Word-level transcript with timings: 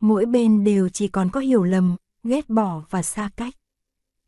mỗi 0.00 0.26
bên 0.26 0.64
đều 0.64 0.88
chỉ 0.88 1.08
còn 1.08 1.30
có 1.30 1.40
hiểu 1.40 1.64
lầm, 1.64 1.96
ghét 2.24 2.50
bỏ 2.50 2.82
và 2.90 3.02
xa 3.02 3.30
cách. 3.36 3.54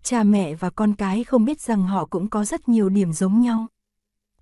Cha 0.02 0.22
mẹ 0.22 0.54
và 0.54 0.70
con 0.70 0.94
cái 0.94 1.24
không 1.24 1.44
biết 1.44 1.60
rằng 1.60 1.82
họ 1.82 2.04
cũng 2.04 2.28
có 2.28 2.44
rất 2.44 2.68
nhiều 2.68 2.88
điểm 2.88 3.12
giống 3.12 3.40
nhau. 3.40 3.66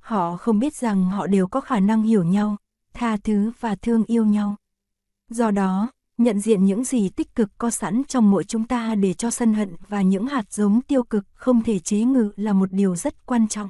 Họ 0.01 0.37
không 0.37 0.59
biết 0.59 0.75
rằng 0.75 1.05
họ 1.05 1.27
đều 1.27 1.47
có 1.47 1.61
khả 1.61 1.81
năng 1.81 2.03
hiểu 2.03 2.25
nhau, 2.25 2.57
tha 2.95 3.17
thứ 3.17 3.53
và 3.61 3.75
thương 3.75 4.05
yêu 4.05 4.25
nhau. 4.25 4.57
Do 5.31 5.51
đó, 5.51 5.91
nhận 6.19 6.41
diện 6.41 6.65
những 6.65 6.85
gì 6.85 7.09
tích 7.09 7.35
cực 7.35 7.51
có 7.59 7.71
sẵn 7.71 8.03
trong 8.09 8.31
mỗi 8.31 8.45
chúng 8.45 8.67
ta 8.67 8.95
để 8.95 9.15
cho 9.15 9.31
sân 9.31 9.55
hận 9.55 9.77
và 9.89 10.03
những 10.03 10.27
hạt 10.27 10.53
giống 10.53 10.81
tiêu 10.83 11.03
cực 11.03 11.25
không 11.35 11.63
thể 11.63 11.79
chế 11.79 12.01
ngự 12.01 12.31
là 12.37 12.53
một 12.53 12.73
điều 12.73 12.97
rất 12.97 13.27
quan 13.27 13.49
trọng. 13.49 13.69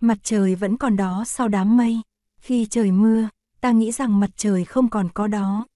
Mặt 0.00 0.18
trời 0.22 0.54
vẫn 0.54 0.76
còn 0.76 0.96
đó 0.96 1.24
sau 1.26 1.48
đám 1.48 1.76
mây. 1.76 2.00
Khi 2.40 2.66
trời 2.66 2.92
mưa, 2.92 3.28
ta 3.60 3.70
nghĩ 3.70 3.92
rằng 3.92 4.20
mặt 4.20 4.30
trời 4.36 4.64
không 4.64 4.90
còn 4.90 5.08
có 5.14 5.26
đó. 5.26 5.66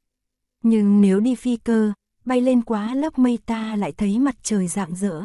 Nhưng 0.62 1.00
nếu 1.00 1.20
đi 1.20 1.34
phi 1.34 1.56
cơ, 1.56 1.92
bay 2.24 2.40
lên 2.40 2.62
quá 2.62 2.94
lớp 2.94 3.18
mây 3.18 3.38
ta 3.46 3.76
lại 3.76 3.92
thấy 3.92 4.18
mặt 4.18 4.34
trời 4.42 4.68
rạng 4.68 4.94
rỡ. 4.94 5.22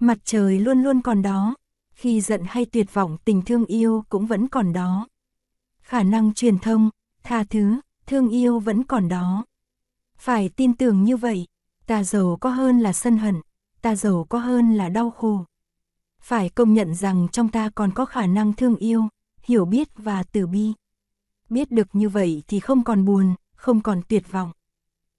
Mặt 0.00 0.18
trời 0.24 0.60
luôn 0.60 0.82
luôn 0.82 1.02
còn 1.02 1.22
đó, 1.22 1.54
khi 1.94 2.20
giận 2.20 2.42
hay 2.48 2.64
tuyệt 2.64 2.94
vọng 2.94 3.16
tình 3.24 3.42
thương 3.42 3.66
yêu 3.66 4.04
cũng 4.08 4.26
vẫn 4.26 4.48
còn 4.48 4.72
đó. 4.72 5.08
Khả 5.82 6.02
năng 6.02 6.34
truyền 6.34 6.58
thông, 6.58 6.90
tha 7.22 7.44
thứ, 7.44 7.80
thương 8.06 8.28
yêu 8.28 8.58
vẫn 8.58 8.84
còn 8.84 9.08
đó. 9.08 9.44
Phải 10.18 10.48
tin 10.48 10.74
tưởng 10.74 11.04
như 11.04 11.16
vậy, 11.16 11.46
ta 11.86 12.04
giàu 12.04 12.38
có 12.40 12.50
hơn 12.50 12.80
là 12.80 12.92
sân 12.92 13.16
hận, 13.16 13.40
ta 13.82 13.96
giàu 13.96 14.26
có 14.28 14.38
hơn 14.38 14.74
là 14.74 14.88
đau 14.88 15.10
khổ. 15.10 15.44
Phải 16.20 16.48
công 16.48 16.74
nhận 16.74 16.94
rằng 16.94 17.28
trong 17.32 17.48
ta 17.48 17.70
còn 17.74 17.92
có 17.92 18.04
khả 18.04 18.26
năng 18.26 18.52
thương 18.52 18.76
yêu, 18.76 19.08
hiểu 19.42 19.64
biết 19.64 19.88
và 19.96 20.22
từ 20.22 20.46
bi. 20.46 20.72
Biết 21.50 21.70
được 21.70 21.88
như 21.92 22.08
vậy 22.08 22.42
thì 22.48 22.60
không 22.60 22.84
còn 22.84 23.04
buồn, 23.04 23.34
không 23.64 23.80
còn 23.80 24.00
tuyệt 24.08 24.32
vọng. 24.32 24.50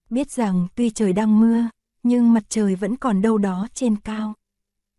Biết 0.10 0.32
rằng 0.32 0.68
tuy 0.76 0.90
trời 0.90 1.14
đang 1.14 1.40
mưa, 1.40 1.70
nhưng 2.04 2.34
mặt 2.34 2.44
trời 2.50 2.76
vẫn 2.76 2.96
còn 2.96 3.22
đâu 3.22 3.38
đó 3.38 3.68
trên 3.74 3.96
cao. 3.96 4.34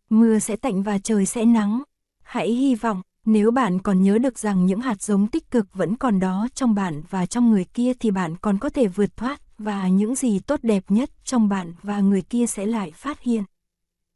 Mưa 0.09 0.39
sẽ 0.39 0.55
tạnh 0.55 0.83
và 0.83 0.97
trời 0.97 1.25
sẽ 1.25 1.45
nắng. 1.45 1.83
Hãy 2.23 2.51
hy 2.51 2.75
vọng, 2.75 3.01
nếu 3.25 3.51
bạn 3.51 3.79
còn 3.79 4.03
nhớ 4.03 4.17
được 4.17 4.39
rằng 4.39 4.65
những 4.65 4.79
hạt 4.79 5.01
giống 5.01 5.27
tích 5.27 5.51
cực 5.51 5.73
vẫn 5.73 5.95
còn 5.95 6.19
đó 6.19 6.47
trong 6.53 6.75
bạn 6.75 7.01
và 7.09 7.25
trong 7.25 7.51
người 7.51 7.65
kia 7.73 7.93
thì 7.99 8.11
bạn 8.11 8.35
còn 8.41 8.57
có 8.57 8.69
thể 8.69 8.87
vượt 8.87 9.17
thoát 9.17 9.41
và 9.57 9.87
những 9.87 10.15
gì 10.15 10.39
tốt 10.39 10.59
đẹp 10.63 10.83
nhất 10.89 11.09
trong 11.23 11.49
bạn 11.49 11.73
và 11.81 11.99
người 11.99 12.21
kia 12.21 12.45
sẽ 12.47 12.65
lại 12.65 12.91
phát 12.91 13.21
hiện. 13.21 13.43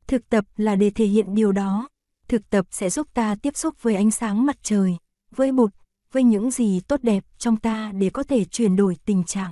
Thực 0.07 0.29
tập 0.29 0.45
là 0.57 0.75
để 0.75 0.89
thể 0.89 1.05
hiện 1.05 1.35
điều 1.35 1.51
đó. 1.51 1.89
Thực 2.27 2.49
tập 2.49 2.65
sẽ 2.71 2.89
giúp 2.89 3.07
ta 3.13 3.35
tiếp 3.35 3.55
xúc 3.57 3.75
với 3.81 3.95
ánh 3.95 4.11
sáng 4.11 4.45
mặt 4.45 4.57
trời, 4.63 4.97
với 5.35 5.51
bụt, 5.51 5.71
với 6.11 6.23
những 6.23 6.51
gì 6.51 6.79
tốt 6.79 6.99
đẹp 7.03 7.25
trong 7.37 7.57
ta 7.57 7.91
để 7.91 8.09
có 8.09 8.23
thể 8.23 8.45
chuyển 8.45 8.75
đổi 8.75 8.97
tình 9.05 9.23
trạng. 9.23 9.51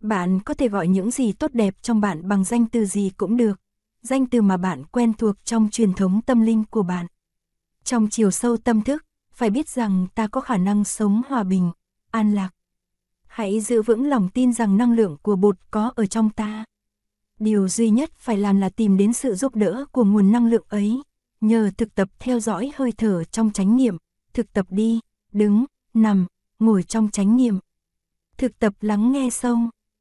Bạn 0.00 0.40
có 0.40 0.54
thể 0.54 0.68
gọi 0.68 0.88
những 0.88 1.10
gì 1.10 1.32
tốt 1.32 1.50
đẹp 1.54 1.74
trong 1.82 2.00
bạn 2.00 2.28
bằng 2.28 2.44
danh 2.44 2.66
từ 2.66 2.84
gì 2.84 3.10
cũng 3.16 3.36
được, 3.36 3.60
danh 4.02 4.26
từ 4.26 4.42
mà 4.42 4.56
bạn 4.56 4.84
quen 4.84 5.12
thuộc 5.14 5.44
trong 5.44 5.68
truyền 5.70 5.92
thống 5.92 6.20
tâm 6.22 6.40
linh 6.40 6.64
của 6.64 6.82
bạn. 6.82 7.06
Trong 7.84 8.08
chiều 8.10 8.30
sâu 8.30 8.56
tâm 8.56 8.82
thức, 8.82 9.04
phải 9.32 9.50
biết 9.50 9.68
rằng 9.68 10.06
ta 10.14 10.26
có 10.26 10.40
khả 10.40 10.56
năng 10.56 10.84
sống 10.84 11.22
hòa 11.28 11.42
bình, 11.42 11.72
an 12.10 12.34
lạc. 12.34 12.50
Hãy 13.26 13.60
giữ 13.60 13.82
vững 13.82 14.08
lòng 14.08 14.28
tin 14.28 14.52
rằng 14.52 14.76
năng 14.76 14.92
lượng 14.92 15.16
của 15.22 15.36
bột 15.36 15.56
có 15.70 15.92
ở 15.96 16.06
trong 16.06 16.30
ta. 16.30 16.64
Điều 17.38 17.68
duy 17.68 17.90
nhất 17.90 18.10
phải 18.16 18.36
làm 18.36 18.60
là 18.60 18.68
tìm 18.68 18.96
đến 18.96 19.12
sự 19.12 19.34
giúp 19.34 19.56
đỡ 19.56 19.84
của 19.92 20.04
nguồn 20.04 20.32
năng 20.32 20.46
lượng 20.46 20.64
ấy, 20.68 21.02
nhờ 21.40 21.70
thực 21.78 21.94
tập 21.94 22.08
theo 22.18 22.40
dõi 22.40 22.72
hơi 22.74 22.92
thở 22.92 23.24
trong 23.24 23.50
chánh 23.50 23.76
niệm, 23.76 23.96
thực 24.34 24.52
tập 24.52 24.66
đi, 24.70 25.00
đứng, 25.32 25.64
nằm, 25.94 26.26
ngồi 26.58 26.82
trong 26.82 27.10
chánh 27.10 27.36
niệm. 27.36 27.58
Thực 28.36 28.58
tập 28.58 28.72
lắng 28.80 29.12
nghe 29.12 29.30
sâu, 29.30 29.58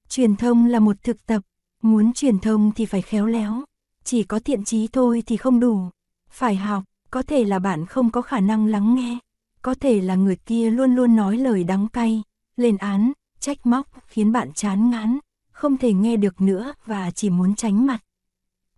truyền 0.10 0.36
thông 0.36 0.66
là 0.66 0.80
một 0.80 0.96
thực 1.04 1.26
tập, 1.26 1.42
muốn 1.82 2.14
truyền 2.14 2.40
thông 2.40 2.72
thì 2.76 2.86
phải 2.86 3.02
khéo 3.02 3.26
léo, 3.26 3.64
chỉ 4.04 4.24
có 4.24 4.40
thiện 4.40 4.64
trí 4.64 4.88
thôi 4.88 5.24
thì 5.26 5.38
không 5.38 5.60
đủ, 5.60 5.90
phải 6.30 6.56
học, 6.56 6.84
có 7.12 7.22
thể 7.22 7.44
là 7.44 7.60
bạn 7.60 7.86
không 7.86 8.12
có 8.12 8.22
khả 8.22 8.40
năng 8.40 8.66
lắng 8.66 8.96
nghe, 8.96 9.18
có 9.62 9.74
thể 9.74 10.02
là 10.02 10.16
người 10.16 10.36
kia 10.36 10.70
luôn 10.70 10.96
luôn 10.96 11.16
nói 11.16 11.38
lời 11.38 11.64
đắng 11.64 11.88
cay, 11.88 12.24
lên 12.58 12.78
án, 12.78 13.12
trách 13.40 13.66
móc 13.66 13.88
khiến 14.08 14.32
bạn 14.32 14.54
chán 14.54 14.90
ngán, 14.90 15.20
không 15.52 15.78
thể 15.78 15.94
nghe 15.94 16.18
được 16.18 16.42
nữa 16.42 16.74
và 16.86 17.12
chỉ 17.12 17.30
muốn 17.30 17.56
tránh 17.56 17.86
mặt. 17.86 18.00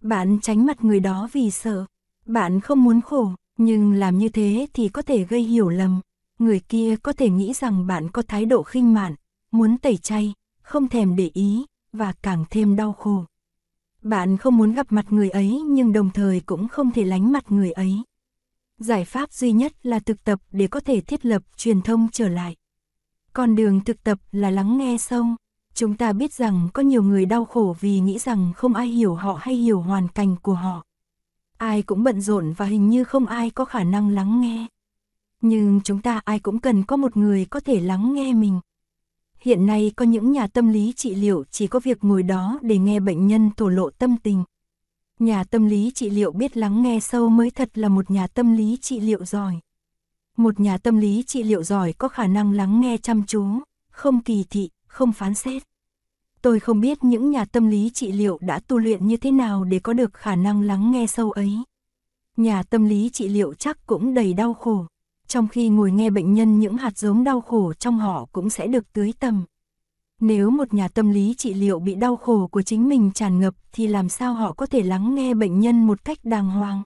Bạn 0.02 0.40
tránh 0.42 0.66
mặt 0.66 0.84
người 0.84 1.00
đó 1.00 1.30
vì 1.32 1.52
sợ, 1.52 1.86
bạn 2.26 2.60
không 2.60 2.84
muốn 2.84 3.02
khổ, 3.02 3.32
nhưng 3.58 3.94
làm 3.94 4.18
như 4.18 4.30
thế 4.30 4.68
thì 4.74 4.90
có 4.90 5.02
thể 5.02 5.24
gây 5.24 5.42
hiểu 5.42 5.70
lầm. 5.70 6.02
Người 6.44 6.60
kia 6.60 6.96
có 7.04 7.14
thể 7.14 7.30
nghĩ 7.30 7.54
rằng 7.54 7.88
bạn 7.88 8.10
có 8.12 8.22
thái 8.22 8.46
độ 8.46 8.64
khinh 8.64 8.94
mạn, 8.94 9.16
muốn 9.52 9.78
tẩy 9.78 9.98
chay, 9.98 10.34
không 10.62 10.88
thèm 10.88 11.16
để 11.16 11.32
ý, 11.34 11.66
và 11.94 12.14
càng 12.22 12.46
thêm 12.50 12.76
đau 12.76 12.94
khổ. 12.94 13.26
Bạn 14.02 14.38
không 14.38 14.58
muốn 14.58 14.74
gặp 14.74 14.88
mặt 14.90 15.06
người 15.10 15.30
ấy 15.30 15.62
nhưng 15.70 15.94
đồng 15.94 16.10
thời 16.10 16.40
cũng 16.40 16.68
không 16.68 16.92
thể 16.92 17.04
lánh 17.04 17.32
mặt 17.32 17.52
người 17.52 17.72
ấy. 17.72 18.02
Giải 18.78 19.06
pháp 19.06 19.32
duy 19.32 19.52
nhất 19.52 19.86
là 19.86 20.00
thực 20.00 20.24
tập 20.24 20.40
để 20.52 20.68
có 20.68 20.80
thể 20.80 21.02
thiết 21.02 21.26
lập 21.26 21.44
truyền 21.58 21.82
thông 21.82 22.08
trở 22.12 22.30
lại. 22.30 22.56
Con 23.34 23.56
đường 23.56 23.84
thực 23.84 24.04
tập 24.04 24.20
là 24.32 24.50
lắng 24.50 24.78
nghe 24.78 24.98
sâu. 24.98 25.26
Chúng 25.74 25.98
ta 25.98 26.14
biết 26.14 26.34
rằng 26.34 26.70
có 26.74 26.84
nhiều 26.84 27.04
người 27.04 27.26
đau 27.26 27.46
khổ 27.46 27.76
vì 27.80 28.00
nghĩ 28.00 28.20
rằng 28.20 28.54
không 28.56 28.74
ai 28.74 28.88
hiểu 28.88 29.16
họ 29.16 29.38
hay 29.42 29.56
hiểu 29.56 29.82
hoàn 29.82 30.08
cảnh 30.08 30.36
của 30.42 30.54
họ. 30.54 30.84
Ai 31.58 31.82
cũng 31.82 32.04
bận 32.04 32.22
rộn 32.22 32.54
và 32.58 32.66
hình 32.66 32.90
như 32.90 33.04
không 33.04 33.26
ai 33.26 33.50
có 33.50 33.66
khả 33.66 33.84
năng 33.84 34.10
lắng 34.10 34.42
nghe. 34.42 34.68
Nhưng 35.46 35.82
chúng 35.84 36.02
ta 36.02 36.22
ai 36.26 36.40
cũng 36.40 36.60
cần 36.60 36.84
có 36.84 36.98
một 36.98 37.18
người 37.18 37.46
có 37.46 37.60
thể 37.60 37.80
lắng 37.80 38.14
nghe 38.14 38.34
mình. 38.34 38.60
Hiện 39.40 39.66
nay 39.66 39.92
có 39.96 40.06
những 40.06 40.32
nhà 40.32 40.48
tâm 40.48 40.70
lý 40.70 40.94
trị 40.96 41.16
liệu 41.16 41.44
chỉ 41.52 41.68
có 41.68 41.80
việc 41.80 42.04
ngồi 42.04 42.24
đó 42.24 42.60
để 42.62 42.78
nghe 42.78 43.00
bệnh 43.00 43.28
nhân 43.28 43.50
thổ 43.58 43.70
lộ 43.70 43.90
tâm 43.90 44.18
tình. 44.24 44.44
Nhà 45.20 45.44
tâm 45.44 45.66
lý 45.66 45.92
trị 45.96 46.10
liệu 46.10 46.32
biết 46.32 46.58
lắng 46.58 46.82
nghe 46.82 47.00
sâu 47.00 47.30
mới 47.30 47.52
thật 47.52 47.78
là 47.78 47.90
một 47.90 48.12
nhà 48.12 48.28
tâm 48.28 48.58
lý 48.58 48.78
trị 48.82 49.00
liệu 49.00 49.26
giỏi. 49.26 49.60
Một 50.38 50.60
nhà 50.60 50.78
tâm 50.78 50.98
lý 50.98 51.24
trị 51.28 51.44
liệu 51.44 51.64
giỏi 51.64 51.94
có 51.94 52.08
khả 52.08 52.28
năng 52.28 52.52
lắng 52.52 52.82
nghe 52.82 52.98
chăm 52.98 53.24
chú, 53.26 53.46
không 53.90 54.22
kỳ 54.22 54.46
thị, 54.50 54.70
không 54.88 55.12
phán 55.12 55.34
xét. 55.34 55.64
Tôi 56.42 56.60
không 56.60 56.80
biết 56.80 57.04
những 57.04 57.32
nhà 57.32 57.46
tâm 57.46 57.68
lý 57.68 57.90
trị 57.94 58.12
liệu 58.12 58.38
đã 58.42 58.60
tu 58.60 58.78
luyện 58.78 59.08
như 59.08 59.18
thế 59.18 59.32
nào 59.32 59.64
để 59.64 59.80
có 59.80 59.94
được 59.94 60.14
khả 60.14 60.36
năng 60.36 60.62
lắng 60.62 60.92
nghe 60.92 61.08
sâu 61.08 61.32
ấy. 61.32 61.58
Nhà 62.38 62.64
tâm 62.64 62.86
lý 62.86 63.10
trị 63.10 63.28
liệu 63.28 63.54
chắc 63.54 63.86
cũng 63.86 64.14
đầy 64.14 64.34
đau 64.34 64.54
khổ, 64.54 64.86
trong 65.28 65.48
khi 65.48 65.70
ngồi 65.70 65.92
nghe 65.92 66.10
bệnh 66.10 66.34
nhân 66.34 66.60
những 66.60 66.78
hạt 66.78 66.98
giống 66.98 67.24
đau 67.24 67.42
khổ 67.42 67.74
trong 67.74 68.00
họ 68.00 68.26
cũng 68.32 68.50
sẽ 68.50 68.68
được 68.68 68.94
tưới 68.94 69.14
tầm. 69.20 69.46
Nếu 70.22 70.50
một 70.50 70.74
nhà 70.74 70.88
tâm 70.88 71.12
lý 71.12 71.34
trị 71.38 71.54
liệu 71.54 71.80
bị 71.80 71.96
đau 71.96 72.16
khổ 72.16 72.48
của 72.48 72.62
chính 72.62 72.90
mình 72.90 73.12
tràn 73.12 73.40
ngập 73.40 73.56
thì 73.72 73.88
làm 73.88 74.10
sao 74.10 74.34
họ 74.34 74.54
có 74.54 74.66
thể 74.66 74.84
lắng 74.84 75.16
nghe 75.16 75.34
bệnh 75.34 75.60
nhân 75.60 75.88
một 75.88 76.06
cách 76.06 76.18
đàng 76.24 76.50
hoàng? 76.50 76.84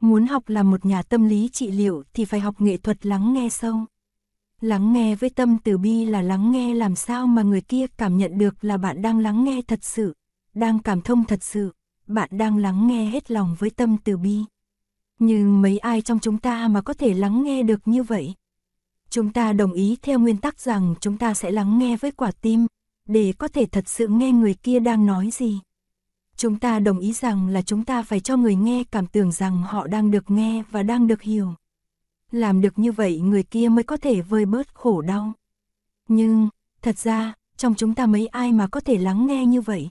Muốn 0.00 0.26
học 0.26 0.48
làm 0.48 0.70
một 0.70 0.86
nhà 0.86 1.02
tâm 1.02 1.28
lý 1.28 1.48
trị 1.52 1.70
liệu 1.70 2.02
thì 2.14 2.24
phải 2.24 2.40
học 2.40 2.60
nghệ 2.60 2.76
thuật 2.76 3.06
lắng 3.06 3.32
nghe 3.32 3.48
sâu. 3.48 3.76
Lắng 4.60 4.92
nghe 4.92 5.14
với 5.14 5.30
tâm 5.30 5.58
từ 5.64 5.78
bi 5.78 6.04
là 6.04 6.22
lắng 6.22 6.52
nghe 6.52 6.74
làm 6.74 6.94
sao 6.94 7.26
mà 7.26 7.42
người 7.42 7.60
kia 7.60 7.86
cảm 7.98 8.16
nhận 8.16 8.38
được 8.38 8.64
là 8.64 8.76
bạn 8.76 9.02
đang 9.02 9.18
lắng 9.18 9.44
nghe 9.44 9.62
thật 9.62 9.78
sự, 9.82 10.14
đang 10.54 10.78
cảm 10.78 11.00
thông 11.00 11.24
thật 11.24 11.42
sự, 11.42 11.72
bạn 12.06 12.28
đang 12.32 12.56
lắng 12.56 12.86
nghe 12.86 13.04
hết 13.04 13.30
lòng 13.30 13.56
với 13.58 13.70
tâm 13.70 13.96
từ 14.04 14.16
bi. 14.16 14.44
Nhưng 15.18 15.62
mấy 15.62 15.78
ai 15.78 16.02
trong 16.02 16.18
chúng 16.18 16.38
ta 16.38 16.68
mà 16.68 16.80
có 16.80 16.94
thể 16.94 17.14
lắng 17.14 17.42
nghe 17.42 17.62
được 17.62 17.88
như 17.88 18.02
vậy? 18.02 18.34
Chúng 19.10 19.32
ta 19.32 19.52
đồng 19.52 19.72
ý 19.72 19.96
theo 20.02 20.18
nguyên 20.18 20.36
tắc 20.36 20.60
rằng 20.60 20.94
chúng 21.00 21.18
ta 21.18 21.34
sẽ 21.34 21.50
lắng 21.50 21.78
nghe 21.78 21.96
với 21.96 22.10
quả 22.10 22.30
tim, 22.30 22.66
để 23.08 23.32
có 23.38 23.48
thể 23.48 23.66
thật 23.66 23.88
sự 23.88 24.08
nghe 24.08 24.32
người 24.32 24.54
kia 24.54 24.80
đang 24.80 25.06
nói 25.06 25.30
gì. 25.32 25.60
Chúng 26.36 26.58
ta 26.58 26.78
đồng 26.78 26.98
ý 26.98 27.12
rằng 27.12 27.48
là 27.48 27.62
chúng 27.62 27.84
ta 27.84 28.02
phải 28.02 28.20
cho 28.20 28.36
người 28.36 28.54
nghe 28.54 28.84
cảm 28.84 29.06
tưởng 29.06 29.32
rằng 29.32 29.62
họ 29.62 29.86
đang 29.86 30.10
được 30.10 30.30
nghe 30.30 30.62
và 30.70 30.82
đang 30.82 31.06
được 31.06 31.22
hiểu. 31.22 31.54
Làm 32.32 32.60
được 32.60 32.78
như 32.78 32.92
vậy 32.92 33.20
người 33.20 33.42
kia 33.42 33.68
mới 33.68 33.84
có 33.84 33.96
thể 33.96 34.20
vơi 34.20 34.46
bớt 34.46 34.74
khổ 34.74 35.00
đau. 35.00 35.32
Nhưng, 36.08 36.48
thật 36.82 36.98
ra, 36.98 37.34
trong 37.56 37.74
chúng 37.74 37.94
ta 37.94 38.06
mấy 38.06 38.26
ai 38.26 38.52
mà 38.52 38.66
có 38.66 38.80
thể 38.80 38.98
lắng 38.98 39.26
nghe 39.26 39.46
như 39.46 39.60
vậy? 39.60 39.88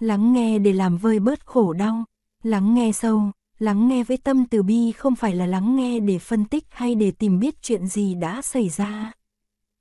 Lắng 0.00 0.32
nghe 0.32 0.58
để 0.58 0.72
làm 0.72 0.96
vơi 0.96 1.20
bớt 1.20 1.46
khổ 1.46 1.72
đau, 1.72 2.04
lắng 2.42 2.74
nghe 2.74 2.92
sâu, 2.92 3.30
lắng 3.62 3.88
nghe 3.88 4.04
với 4.04 4.16
tâm 4.16 4.46
từ 4.46 4.62
bi 4.62 4.92
không 4.92 5.16
phải 5.16 5.34
là 5.34 5.46
lắng 5.46 5.76
nghe 5.76 6.00
để 6.00 6.18
phân 6.18 6.44
tích 6.44 6.64
hay 6.70 6.94
để 6.94 7.10
tìm 7.10 7.38
biết 7.38 7.62
chuyện 7.62 7.86
gì 7.86 8.14
đã 8.14 8.42
xảy 8.42 8.68
ra. 8.68 9.12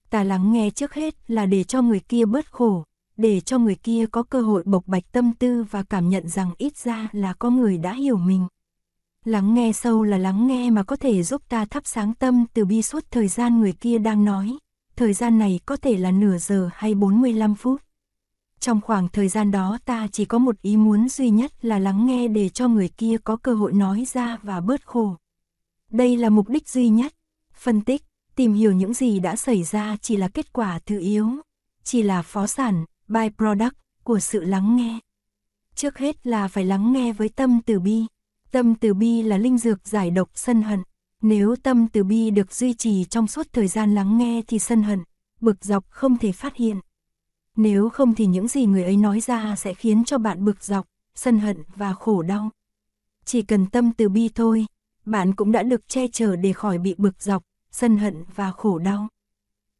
Ta 0.09 0.23
lắng 0.23 0.53
nghe 0.53 0.69
trước 0.69 0.93
hết 0.93 1.15
là 1.27 1.45
để 1.45 1.63
cho 1.63 1.81
người 1.81 1.99
kia 1.99 2.25
bớt 2.25 2.51
khổ, 2.51 2.83
để 3.17 3.39
cho 3.39 3.57
người 3.57 3.75
kia 3.75 4.05
có 4.11 4.23
cơ 4.23 4.41
hội 4.41 4.63
bộc 4.65 4.87
bạch 4.87 5.11
tâm 5.11 5.33
tư 5.33 5.65
và 5.71 5.83
cảm 5.83 6.09
nhận 6.09 6.27
rằng 6.27 6.51
ít 6.57 6.77
ra 6.77 7.07
là 7.11 7.33
có 7.33 7.49
người 7.49 7.77
đã 7.77 7.93
hiểu 7.93 8.17
mình. 8.17 8.47
Lắng 9.25 9.53
nghe 9.53 9.71
sâu 9.71 10.03
là 10.03 10.17
lắng 10.17 10.47
nghe 10.47 10.69
mà 10.69 10.83
có 10.83 10.95
thể 10.95 11.23
giúp 11.23 11.41
ta 11.49 11.65
thắp 11.65 11.83
sáng 11.85 12.13
tâm 12.13 12.45
từ 12.53 12.65
bi 12.65 12.81
suốt 12.81 13.05
thời 13.11 13.27
gian 13.27 13.59
người 13.59 13.73
kia 13.73 13.97
đang 13.97 14.25
nói. 14.25 14.57
Thời 14.95 15.13
gian 15.13 15.39
này 15.39 15.59
có 15.65 15.75
thể 15.75 15.97
là 15.97 16.11
nửa 16.11 16.37
giờ 16.37 16.69
hay 16.73 16.95
45 16.95 17.55
phút. 17.55 17.81
Trong 18.61 18.81
khoảng 18.81 19.07
thời 19.07 19.27
gian 19.27 19.51
đó 19.51 19.77
ta 19.85 20.07
chỉ 20.11 20.25
có 20.25 20.37
một 20.37 20.61
ý 20.61 20.77
muốn 20.77 21.09
duy 21.09 21.29
nhất 21.29 21.65
là 21.65 21.79
lắng 21.79 22.05
nghe 22.05 22.27
để 22.27 22.49
cho 22.49 22.67
người 22.67 22.89
kia 22.89 23.17
có 23.23 23.35
cơ 23.35 23.53
hội 23.53 23.73
nói 23.73 24.05
ra 24.13 24.37
và 24.43 24.61
bớt 24.61 24.85
khổ. 24.85 25.15
Đây 25.89 26.17
là 26.17 26.29
mục 26.29 26.49
đích 26.49 26.69
duy 26.69 26.89
nhất. 26.89 27.13
Phân 27.53 27.81
tích, 27.81 28.01
tìm 28.35 28.53
hiểu 28.53 28.71
những 28.71 28.93
gì 28.93 29.19
đã 29.19 29.35
xảy 29.35 29.63
ra 29.63 29.97
chỉ 30.01 30.17
là 30.17 30.27
kết 30.27 30.53
quả 30.53 30.79
thứ 30.85 30.99
yếu, 30.99 31.29
chỉ 31.83 32.03
là 32.03 32.21
phó 32.21 32.47
sản, 32.47 32.85
byproduct 33.07 33.75
của 34.03 34.19
sự 34.19 34.43
lắng 34.43 34.75
nghe. 34.75 34.99
Trước 35.75 35.97
hết 35.97 36.27
là 36.27 36.47
phải 36.47 36.65
lắng 36.65 36.93
nghe 36.93 37.13
với 37.13 37.29
tâm 37.29 37.59
từ 37.65 37.79
bi. 37.79 38.05
Tâm 38.51 38.75
từ 38.75 38.93
bi 38.93 39.21
là 39.21 39.37
linh 39.37 39.57
dược 39.57 39.87
giải 39.87 40.11
độc 40.11 40.29
sân 40.33 40.61
hận. 40.61 40.83
Nếu 41.21 41.55
tâm 41.63 41.87
từ 41.87 42.03
bi 42.03 42.29
được 42.29 42.53
duy 42.53 42.73
trì 42.73 43.03
trong 43.03 43.27
suốt 43.27 43.47
thời 43.53 43.67
gian 43.67 43.95
lắng 43.95 44.17
nghe 44.17 44.41
thì 44.47 44.59
sân 44.59 44.83
hận, 44.83 45.03
bực 45.39 45.65
dọc 45.65 45.89
không 45.89 46.17
thể 46.17 46.31
phát 46.31 46.55
hiện. 46.55 46.79
Nếu 47.57 47.89
không 47.89 48.15
thì 48.15 48.25
những 48.25 48.47
gì 48.47 48.65
người 48.65 48.83
ấy 48.83 48.97
nói 48.97 49.19
ra 49.19 49.55
sẽ 49.55 49.73
khiến 49.73 50.03
cho 50.05 50.17
bạn 50.17 50.45
bực 50.45 50.63
dọc, 50.63 50.85
sân 51.15 51.39
hận 51.39 51.63
và 51.75 51.93
khổ 51.93 52.21
đau. 52.21 52.49
Chỉ 53.25 53.41
cần 53.41 53.65
tâm 53.65 53.91
từ 53.91 54.09
bi 54.09 54.29
thôi, 54.35 54.65
bạn 55.05 55.35
cũng 55.35 55.51
đã 55.51 55.63
được 55.63 55.87
che 55.87 56.07
chở 56.07 56.35
để 56.35 56.53
khỏi 56.53 56.77
bị 56.77 56.95
bực 56.97 57.21
dọc, 57.21 57.43
sân 57.71 57.97
hận 57.97 58.23
và 58.35 58.51
khổ 58.51 58.79
đau. 58.79 59.07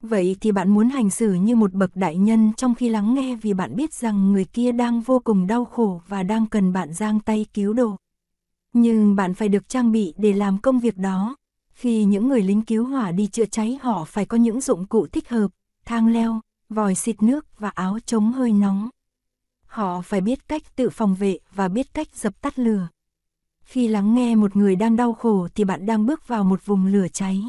Vậy 0.01 0.35
thì 0.41 0.51
bạn 0.51 0.69
muốn 0.69 0.89
hành 0.89 1.09
xử 1.09 1.33
như 1.33 1.56
một 1.56 1.73
bậc 1.73 1.95
đại 1.95 2.18
nhân 2.18 2.51
trong 2.57 2.75
khi 2.75 2.89
lắng 2.89 3.13
nghe 3.13 3.35
vì 3.35 3.53
bạn 3.53 3.75
biết 3.75 3.94
rằng 3.94 4.31
người 4.31 4.45
kia 4.45 4.71
đang 4.71 5.01
vô 5.01 5.19
cùng 5.19 5.47
đau 5.47 5.65
khổ 5.65 6.01
và 6.07 6.24
đang 6.24 6.45
cần 6.45 6.74
bạn 6.74 6.94
giang 6.94 7.19
tay 7.19 7.45
cứu 7.53 7.74
độ. 7.74 7.95
Nhưng 8.74 9.15
bạn 9.15 9.33
phải 9.33 9.50
được 9.50 9.69
trang 9.69 9.91
bị 9.91 10.13
để 10.17 10.33
làm 10.33 10.57
công 10.57 10.79
việc 10.79 10.97
đó. 10.97 11.35
Khi 11.74 12.03
những 12.03 12.27
người 12.27 12.41
lính 12.41 12.62
cứu 12.62 12.85
hỏa 12.85 13.12
đi 13.12 13.27
chữa 13.27 13.45
cháy 13.45 13.79
họ 13.81 14.06
phải 14.06 14.25
có 14.25 14.38
những 14.38 14.62
dụng 14.62 14.85
cụ 14.85 15.07
thích 15.07 15.29
hợp, 15.29 15.51
thang 15.85 16.07
leo, 16.07 16.41
vòi 16.71 16.95
xịt 16.95 17.23
nước 17.23 17.59
và 17.59 17.69
áo 17.69 17.97
chống 18.06 18.31
hơi 18.31 18.53
nóng. 18.53 18.89
Họ 19.65 20.01
phải 20.01 20.21
biết 20.21 20.47
cách 20.47 20.75
tự 20.75 20.89
phòng 20.89 21.15
vệ 21.15 21.38
và 21.56 21.68
biết 21.68 21.94
cách 21.94 22.07
dập 22.15 22.41
tắt 22.41 22.59
lửa. 22.59 22.88
Khi 23.63 23.88
lắng 23.88 24.15
nghe 24.15 24.35
một 24.35 24.56
người 24.56 24.75
đang 24.75 24.95
đau 24.95 25.13
khổ 25.13 25.47
thì 25.56 25.63
bạn 25.63 25.85
đang 25.85 26.06
bước 26.06 26.27
vào 26.27 26.44
một 26.44 26.65
vùng 26.65 26.85
lửa 26.85 27.07
cháy. 27.13 27.44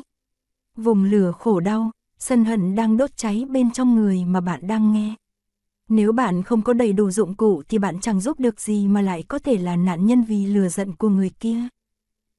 Vùng 0.76 1.04
lửa 1.04 1.32
khổ 1.38 1.60
đau, 1.60 1.90
sân 2.18 2.44
hận 2.44 2.74
đang 2.74 2.96
đốt 2.96 3.16
cháy 3.16 3.44
bên 3.48 3.70
trong 3.70 3.94
người 3.94 4.24
mà 4.24 4.40
bạn 4.40 4.66
đang 4.66 4.92
nghe. 4.92 5.14
Nếu 5.88 6.12
bạn 6.12 6.42
không 6.42 6.62
có 6.62 6.72
đầy 6.72 6.92
đủ 6.92 7.10
dụng 7.10 7.34
cụ 7.34 7.62
thì 7.68 7.78
bạn 7.78 8.00
chẳng 8.00 8.20
giúp 8.20 8.40
được 8.40 8.60
gì 8.60 8.88
mà 8.88 9.02
lại 9.02 9.22
có 9.28 9.38
thể 9.38 9.58
là 9.58 9.76
nạn 9.76 10.06
nhân 10.06 10.22
vì 10.22 10.46
lừa 10.46 10.68
giận 10.68 10.92
của 10.92 11.08
người 11.08 11.30
kia. 11.40 11.68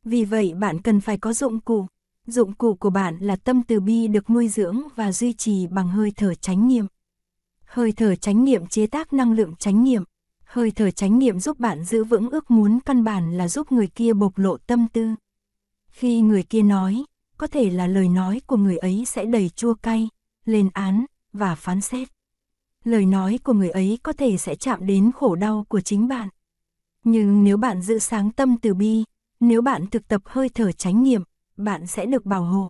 Vì 0.05 0.25
vậy 0.25 0.53
bạn 0.53 0.81
cần 0.81 1.01
phải 1.01 1.17
có 1.17 1.33
dụng 1.33 1.59
cụ. 1.59 1.87
Dụng 2.27 2.53
cụ 2.53 2.75
của 2.75 2.89
bạn 2.89 3.17
là 3.19 3.35
tâm 3.35 3.63
từ 3.63 3.79
bi 3.79 4.07
được 4.07 4.29
nuôi 4.29 4.47
dưỡng 4.47 4.81
và 4.95 5.11
duy 5.11 5.33
trì 5.33 5.67
bằng 5.67 5.87
hơi 5.87 6.11
thở 6.15 6.35
chánh 6.35 6.67
niệm. 6.67 6.85
Hơi 7.65 7.91
thở 7.91 8.15
chánh 8.15 8.45
niệm 8.45 8.67
chế 8.67 8.87
tác 8.87 9.13
năng 9.13 9.33
lượng 9.33 9.55
chánh 9.59 9.83
niệm. 9.83 10.03
Hơi 10.45 10.71
thở 10.71 10.91
chánh 10.91 11.19
niệm 11.19 11.39
giúp 11.39 11.59
bạn 11.59 11.83
giữ 11.83 12.03
vững 12.03 12.29
ước 12.29 12.51
muốn 12.51 12.79
căn 12.85 13.03
bản 13.03 13.37
là 13.37 13.47
giúp 13.47 13.71
người 13.71 13.87
kia 13.87 14.13
bộc 14.13 14.37
lộ 14.37 14.57
tâm 14.57 14.87
tư. 14.93 15.15
Khi 15.87 16.21
người 16.21 16.43
kia 16.43 16.61
nói, 16.61 17.03
có 17.37 17.47
thể 17.47 17.69
là 17.69 17.87
lời 17.87 18.09
nói 18.09 18.41
của 18.47 18.57
người 18.57 18.77
ấy 18.77 19.03
sẽ 19.07 19.25
đầy 19.25 19.49
chua 19.49 19.73
cay, 19.73 20.09
lên 20.45 20.69
án 20.73 21.05
và 21.33 21.55
phán 21.55 21.81
xét. 21.81 22.07
Lời 22.83 23.05
nói 23.05 23.39
của 23.43 23.53
người 23.53 23.69
ấy 23.69 23.99
có 24.03 24.13
thể 24.13 24.37
sẽ 24.37 24.55
chạm 24.55 24.85
đến 24.85 25.11
khổ 25.15 25.35
đau 25.35 25.65
của 25.69 25.81
chính 25.81 26.07
bạn. 26.07 26.29
Nhưng 27.03 27.43
nếu 27.43 27.57
bạn 27.57 27.81
giữ 27.81 27.99
sáng 27.99 28.31
tâm 28.31 28.57
từ 28.57 28.73
bi, 28.73 29.03
nếu 29.39 29.61
bạn 29.61 29.85
thực 29.87 30.07
tập 30.07 30.21
hơi 30.25 30.49
thở 30.49 30.71
chánh 30.71 31.03
niệm, 31.03 31.23
bạn 31.57 31.87
sẽ 31.87 32.05
được 32.05 32.25
bảo 32.25 32.43
hộ. 32.43 32.69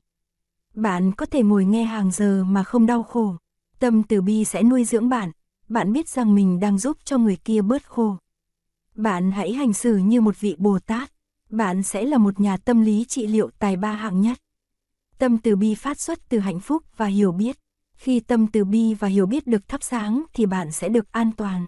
Bạn 0.74 1.12
có 1.12 1.25
thể 1.25 1.44
ngồi 1.44 1.65
nghe 1.65 1.83
hàng 1.83 2.12
giờ 2.12 2.44
mà 2.44 2.63
không 2.63 2.85
đau 2.85 3.03
khổ. 3.03 3.35
Tâm 3.80 4.03
từ 4.03 4.21
bi 4.21 4.45
sẽ 4.45 4.63
nuôi 4.63 4.85
dưỡng 4.85 5.09
bạn. 5.09 5.31
Bạn 5.69 5.94
biết 5.94 6.09
rằng 6.09 6.35
mình 6.35 6.59
đang 6.59 6.77
giúp 6.77 6.97
cho 7.03 7.18
người 7.18 7.35
kia 7.35 7.62
bớt 7.62 7.85
khổ. 7.85 8.18
Bạn 8.95 9.31
hãy 9.31 9.53
hành 9.53 9.74
xử 9.74 9.97
như 9.97 10.21
một 10.21 10.39
vị 10.39 10.56
Bồ 10.57 10.80
Tát. 10.80 11.12
Bạn 11.50 11.83
sẽ 11.83 12.06
là 12.06 12.18
một 12.18 12.39
nhà 12.39 12.57
tâm 12.57 12.81
lý 12.81 13.06
trị 13.06 13.27
liệu 13.27 13.50
tài 13.59 13.75
ba 13.75 13.91
hạng 13.91 14.21
nhất. 14.21 14.38
Tâm 15.18 15.38
từ 15.38 15.56
bi 15.56 15.75
phát 15.75 16.00
xuất 16.00 16.30
từ 16.30 16.39
hạnh 16.39 16.59
phúc 16.59 16.83
và 16.97 17.06
hiểu 17.06 17.31
biết. 17.31 17.59
Khi 17.94 18.19
tâm 18.19 18.47
từ 18.47 18.65
bi 18.65 18.94
và 18.94 19.07
hiểu 19.07 19.25
biết 19.25 19.47
được 19.47 19.68
thắp 19.68 19.83
sáng 19.83 20.24
thì 20.33 20.45
bạn 20.45 20.71
sẽ 20.71 20.89
được 20.89 21.12
an 21.12 21.31
toàn. 21.38 21.65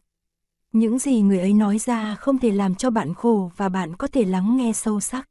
Những 0.71 0.99
gì 0.99 1.21
người 1.21 1.39
ấy 1.39 1.53
nói 1.53 1.77
ra 1.79 2.15
không 2.15 2.37
thể 2.37 2.51
làm 2.51 2.75
cho 2.75 2.89
bạn 2.89 3.13
khổ 3.13 3.51
và 3.57 3.69
bạn 3.69 3.95
có 3.95 4.07
thể 4.07 4.25
lắng 4.25 4.57
nghe 4.57 4.73
sâu 4.73 4.99
sắc. 4.99 5.29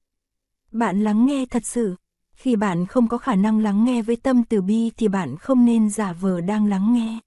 Bạn 0.75 1.01
lắng 1.05 1.27
nghe 1.27 1.47
thật 1.47 1.67
sự. 1.67 1.95
Khi 2.35 2.57
bạn 2.57 2.87
không 2.87 3.09
có 3.09 3.19
khả 3.19 3.35
năng 3.35 3.59
lắng 3.59 3.85
nghe 3.85 4.03
với 4.03 4.17
tâm 4.17 4.43
từ 4.45 4.63
bi 4.63 4.91
thì 4.97 5.09
bạn 5.09 5.37
không 5.37 5.65
nên 5.65 5.91
giả 5.91 6.13
vờ 6.13 6.41
đang 6.41 6.67
lắng 6.67 6.95
nghe. 6.95 7.19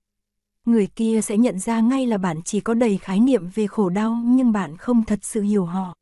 Người 0.66 0.88
kia 0.88 1.22
sẽ 1.22 1.38
nhận 1.38 1.60
ra 1.60 1.80
ngay 1.80 2.08
là 2.08 2.18
bạn 2.18 2.42
chỉ 2.46 2.60
có 2.60 2.74
đầy 2.74 2.98
khái 2.98 3.20
niệm 3.20 3.50
về 3.56 3.68
khổ 3.68 3.90
đau 3.90 4.22
nhưng 4.24 4.52
bạn 4.52 4.78
không 4.78 5.06
thật 5.06 5.20
sự 5.22 5.42
hiểu 5.42 5.66
họ. 5.66 5.96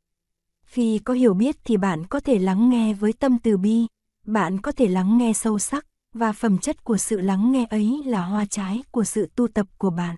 Khi 0.65 0.99
có 0.99 1.13
hiểu 1.13 1.33
biết 1.33 1.55
thì 1.63 1.77
bạn 1.77 2.05
có 2.05 2.19
thể 2.19 2.39
lắng 2.39 2.69
nghe 2.69 2.93
với 2.93 3.13
tâm 3.13 3.37
từ 3.39 3.57
bi, 3.57 3.87
bạn 4.25 4.61
có 4.61 4.71
thể 4.71 4.87
lắng 4.87 5.17
nghe 5.17 5.33
sâu 5.33 5.59
sắc, 5.59 5.85
và 6.13 6.31
phẩm 6.31 6.57
chất 6.57 6.83
của 6.83 6.97
sự 6.97 7.21
lắng 7.21 7.51
nghe 7.51 7.65
ấy 7.69 8.01
là 8.05 8.25
hoa 8.25 8.45
trái 8.45 8.83
của 8.91 9.03
sự 9.03 9.29
tu 9.35 9.47
tập 9.47 9.67
của 9.77 9.89
bạn. 9.89 10.15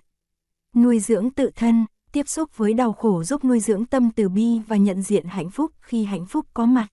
Nuôi 0.74 1.00
dưỡng 1.00 1.30
tự 1.30 1.50
thân, 1.56 1.86
tiếp 2.12 2.28
xúc 2.28 2.56
với 2.56 2.74
đau 2.74 2.92
khổ 2.92 3.24
giúp 3.24 3.44
nuôi 3.44 3.60
dưỡng 3.60 3.86
tâm 3.86 4.10
từ 4.10 4.28
bi 4.28 4.60
và 4.68 4.76
nhận 4.76 5.02
diện 5.02 5.26
hạnh 5.26 5.50
phúc 5.50 5.72
khi 5.80 6.04
hạnh 6.04 6.26
phúc 6.26 6.46
có 6.54 6.66
mặt. 6.66 6.88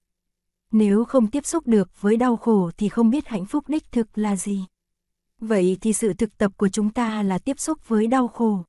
Nếu 0.77 1.05
không 1.05 1.27
tiếp 1.27 1.45
xúc 1.45 1.67
được 1.67 2.01
với 2.01 2.17
đau 2.17 2.37
khổ 2.37 2.71
thì 2.77 2.89
không 2.89 3.09
biết 3.09 3.27
hạnh 3.27 3.45
phúc 3.45 3.63
đích 3.67 3.91
thực 3.91 4.17
là 4.17 4.35
gì. 4.35 4.65
Vậy 5.39 5.77
thì 5.81 5.93
sự 5.93 6.13
thực 6.13 6.37
tập 6.37 6.51
của 6.57 6.69
chúng 6.69 6.89
ta 6.89 7.23
là 7.23 7.37
tiếp 7.37 7.59
xúc 7.59 7.87
với 7.87 8.07
đau 8.07 8.27
khổ. 8.27 8.63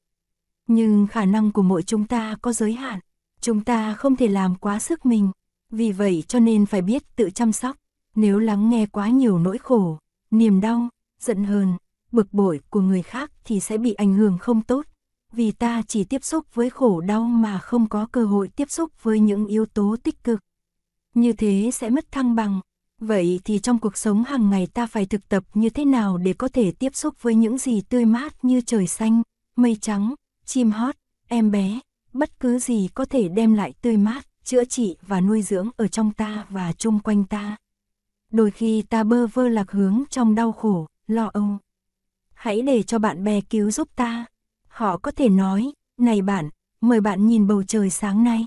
Nhưng 0.66 1.06
khả 1.06 1.24
năng 1.24 1.52
của 1.52 1.62
mỗi 1.62 1.82
chúng 1.82 2.06
ta 2.06 2.36
có 2.42 2.52
giới 2.52 2.72
hạn. 2.72 3.00
Chúng 3.40 3.64
ta 3.64 3.94
không 3.94 4.16
thể 4.16 4.28
làm 4.28 4.54
quá 4.54 4.78
sức 4.78 5.06
mình. 5.06 5.30
Vì 5.70 5.92
vậy 5.92 6.24
cho 6.28 6.38
nên 6.38 6.66
phải 6.66 6.82
biết 6.82 7.16
tự 7.16 7.30
chăm 7.30 7.52
sóc. 7.52 7.76
Nếu 8.14 8.38
lắng 8.38 8.70
nghe 8.70 8.86
quá 8.86 9.08
nhiều 9.08 9.38
nỗi 9.38 9.58
khổ, 9.58 9.98
niềm 10.30 10.60
đau, 10.60 10.88
giận 11.20 11.44
hờn, 11.44 11.72
bực 12.12 12.32
bội 12.32 12.60
của 12.70 12.80
người 12.80 13.02
khác 13.02 13.32
thì 13.44 13.60
sẽ 13.60 13.78
bị 13.78 13.94
ảnh 13.94 14.14
hưởng 14.14 14.38
không 14.38 14.62
tốt. 14.62 14.86
Vì 15.32 15.52
ta 15.52 15.82
chỉ 15.88 16.04
tiếp 16.04 16.24
xúc 16.24 16.54
với 16.54 16.70
khổ 16.70 17.00
đau 17.00 17.22
mà 17.22 17.58
không 17.58 17.88
có 17.88 18.06
cơ 18.12 18.24
hội 18.24 18.48
tiếp 18.48 18.70
xúc 18.70 19.02
với 19.02 19.20
những 19.20 19.46
yếu 19.46 19.66
tố 19.66 19.96
tích 20.02 20.24
cực. 20.24 20.40
Như 21.16 21.32
thế 21.32 21.70
sẽ 21.72 21.90
mất 21.90 22.12
thăng 22.12 22.34
bằng. 22.34 22.60
Vậy 23.00 23.40
thì 23.44 23.58
trong 23.58 23.78
cuộc 23.78 23.96
sống 23.96 24.24
hàng 24.24 24.50
ngày 24.50 24.66
ta 24.66 24.86
phải 24.86 25.06
thực 25.06 25.28
tập 25.28 25.44
như 25.54 25.70
thế 25.70 25.84
nào 25.84 26.18
để 26.18 26.32
có 26.32 26.48
thể 26.48 26.72
tiếp 26.72 26.94
xúc 26.94 27.14
với 27.22 27.34
những 27.34 27.58
gì 27.58 27.80
tươi 27.80 28.04
mát 28.04 28.44
như 28.44 28.60
trời 28.60 28.86
xanh, 28.86 29.22
mây 29.56 29.76
trắng, 29.80 30.14
chim 30.44 30.70
hót, 30.70 30.94
em 31.28 31.50
bé, 31.50 31.80
bất 32.12 32.40
cứ 32.40 32.58
gì 32.58 32.88
có 32.94 33.04
thể 33.04 33.28
đem 33.28 33.54
lại 33.54 33.72
tươi 33.82 33.96
mát, 33.96 34.26
chữa 34.44 34.64
trị 34.64 34.96
và 35.02 35.20
nuôi 35.20 35.42
dưỡng 35.42 35.68
ở 35.76 35.88
trong 35.88 36.12
ta 36.12 36.46
và 36.50 36.72
chung 36.72 36.98
quanh 36.98 37.24
ta. 37.24 37.56
Đôi 38.32 38.50
khi 38.50 38.82
ta 38.82 39.04
bơ 39.04 39.26
vơ 39.26 39.48
lạc 39.48 39.70
hướng 39.70 40.02
trong 40.10 40.34
đau 40.34 40.52
khổ, 40.52 40.86
lo 41.06 41.30
âu. 41.32 41.58
Hãy 42.34 42.62
để 42.62 42.82
cho 42.82 42.98
bạn 42.98 43.24
bè 43.24 43.40
cứu 43.40 43.70
giúp 43.70 43.88
ta. 43.96 44.24
Họ 44.68 44.96
có 44.96 45.10
thể 45.10 45.28
nói, 45.28 45.72
này 45.98 46.22
bạn, 46.22 46.50
mời 46.80 47.00
bạn 47.00 47.26
nhìn 47.26 47.46
bầu 47.46 47.62
trời 47.62 47.90
sáng 47.90 48.24
nay. 48.24 48.46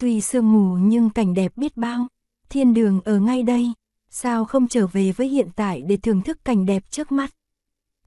Tuy 0.00 0.20
sương 0.20 0.52
mù 0.52 0.76
nhưng 0.76 1.10
cảnh 1.10 1.34
đẹp 1.34 1.52
biết 1.56 1.76
bao, 1.76 2.06
thiên 2.48 2.74
đường 2.74 3.00
ở 3.04 3.18
ngay 3.18 3.42
đây, 3.42 3.72
sao 4.10 4.44
không 4.44 4.68
trở 4.68 4.86
về 4.86 5.12
với 5.12 5.28
hiện 5.28 5.48
tại 5.56 5.82
để 5.82 5.96
thưởng 5.96 6.22
thức 6.22 6.44
cảnh 6.44 6.66
đẹp 6.66 6.90
trước 6.90 7.12
mắt. 7.12 7.34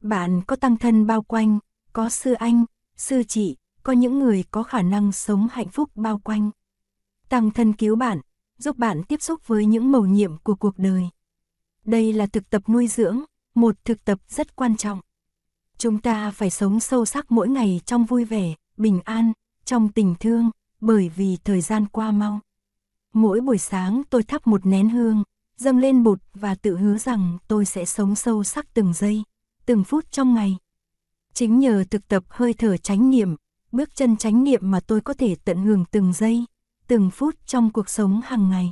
Bạn 0.01 0.41
có 0.47 0.55
tăng 0.55 0.77
thân 0.77 1.07
bao 1.07 1.21
quanh, 1.21 1.59
có 1.93 2.09
sư 2.09 2.33
anh, 2.33 2.65
sư 2.97 3.23
chị, 3.27 3.55
có 3.83 3.93
những 3.93 4.19
người 4.19 4.43
có 4.51 4.63
khả 4.63 4.81
năng 4.81 5.11
sống 5.11 5.47
hạnh 5.51 5.67
phúc 5.67 5.89
bao 5.95 6.19
quanh. 6.19 6.49
Tăng 7.29 7.51
thân 7.51 7.73
cứu 7.73 7.95
bạn, 7.95 8.21
giúp 8.57 8.77
bạn 8.77 9.03
tiếp 9.03 9.21
xúc 9.21 9.47
với 9.47 9.65
những 9.65 9.91
mầu 9.91 10.05
nhiệm 10.05 10.37
của 10.37 10.55
cuộc 10.55 10.77
đời. 10.77 11.09
Đây 11.85 12.13
là 12.13 12.25
thực 12.25 12.49
tập 12.49 12.69
nuôi 12.69 12.87
dưỡng, 12.87 13.23
một 13.55 13.75
thực 13.85 14.05
tập 14.05 14.19
rất 14.29 14.55
quan 14.55 14.77
trọng. 14.77 15.01
Chúng 15.77 15.99
ta 15.99 16.31
phải 16.31 16.49
sống 16.49 16.79
sâu 16.79 17.05
sắc 17.05 17.31
mỗi 17.31 17.49
ngày 17.49 17.81
trong 17.85 18.05
vui 18.05 18.25
vẻ, 18.25 18.53
bình 18.77 19.01
an, 19.05 19.33
trong 19.65 19.89
tình 19.89 20.15
thương, 20.19 20.49
bởi 20.83 21.09
vì 21.15 21.37
thời 21.43 21.61
gian 21.61 21.85
qua 21.87 22.11
mau. 22.11 22.39
Mỗi 23.13 23.41
buổi 23.41 23.57
sáng 23.57 24.01
tôi 24.09 24.23
thắp 24.23 24.47
một 24.47 24.65
nén 24.65 24.89
hương, 24.89 25.23
dâng 25.57 25.79
lên 25.79 26.03
bụt 26.03 26.19
và 26.33 26.55
tự 26.55 26.77
hứa 26.77 26.97
rằng 26.97 27.37
tôi 27.47 27.65
sẽ 27.65 27.85
sống 27.85 28.15
sâu 28.15 28.43
sắc 28.43 28.73
từng 28.73 28.93
giây, 28.93 29.23
từng 29.65 29.83
phút 29.83 30.11
trong 30.11 30.33
ngày. 30.33 30.57
Chính 31.33 31.59
nhờ 31.59 31.83
thực 31.89 32.07
tập 32.07 32.23
hơi 32.29 32.53
thở 32.53 32.77
chánh 32.77 33.09
niệm, 33.09 33.35
bước 33.71 33.95
chân 33.95 34.17
chánh 34.17 34.43
niệm 34.43 34.71
mà 34.71 34.79
tôi 34.79 35.01
có 35.01 35.13
thể 35.13 35.35
tận 35.45 35.57
hưởng 35.57 35.85
từng 35.91 36.13
giây, 36.13 36.45
từng 36.87 37.11
phút 37.11 37.35
trong 37.45 37.71
cuộc 37.71 37.89
sống 37.89 38.21
hàng 38.23 38.49
ngày. 38.49 38.71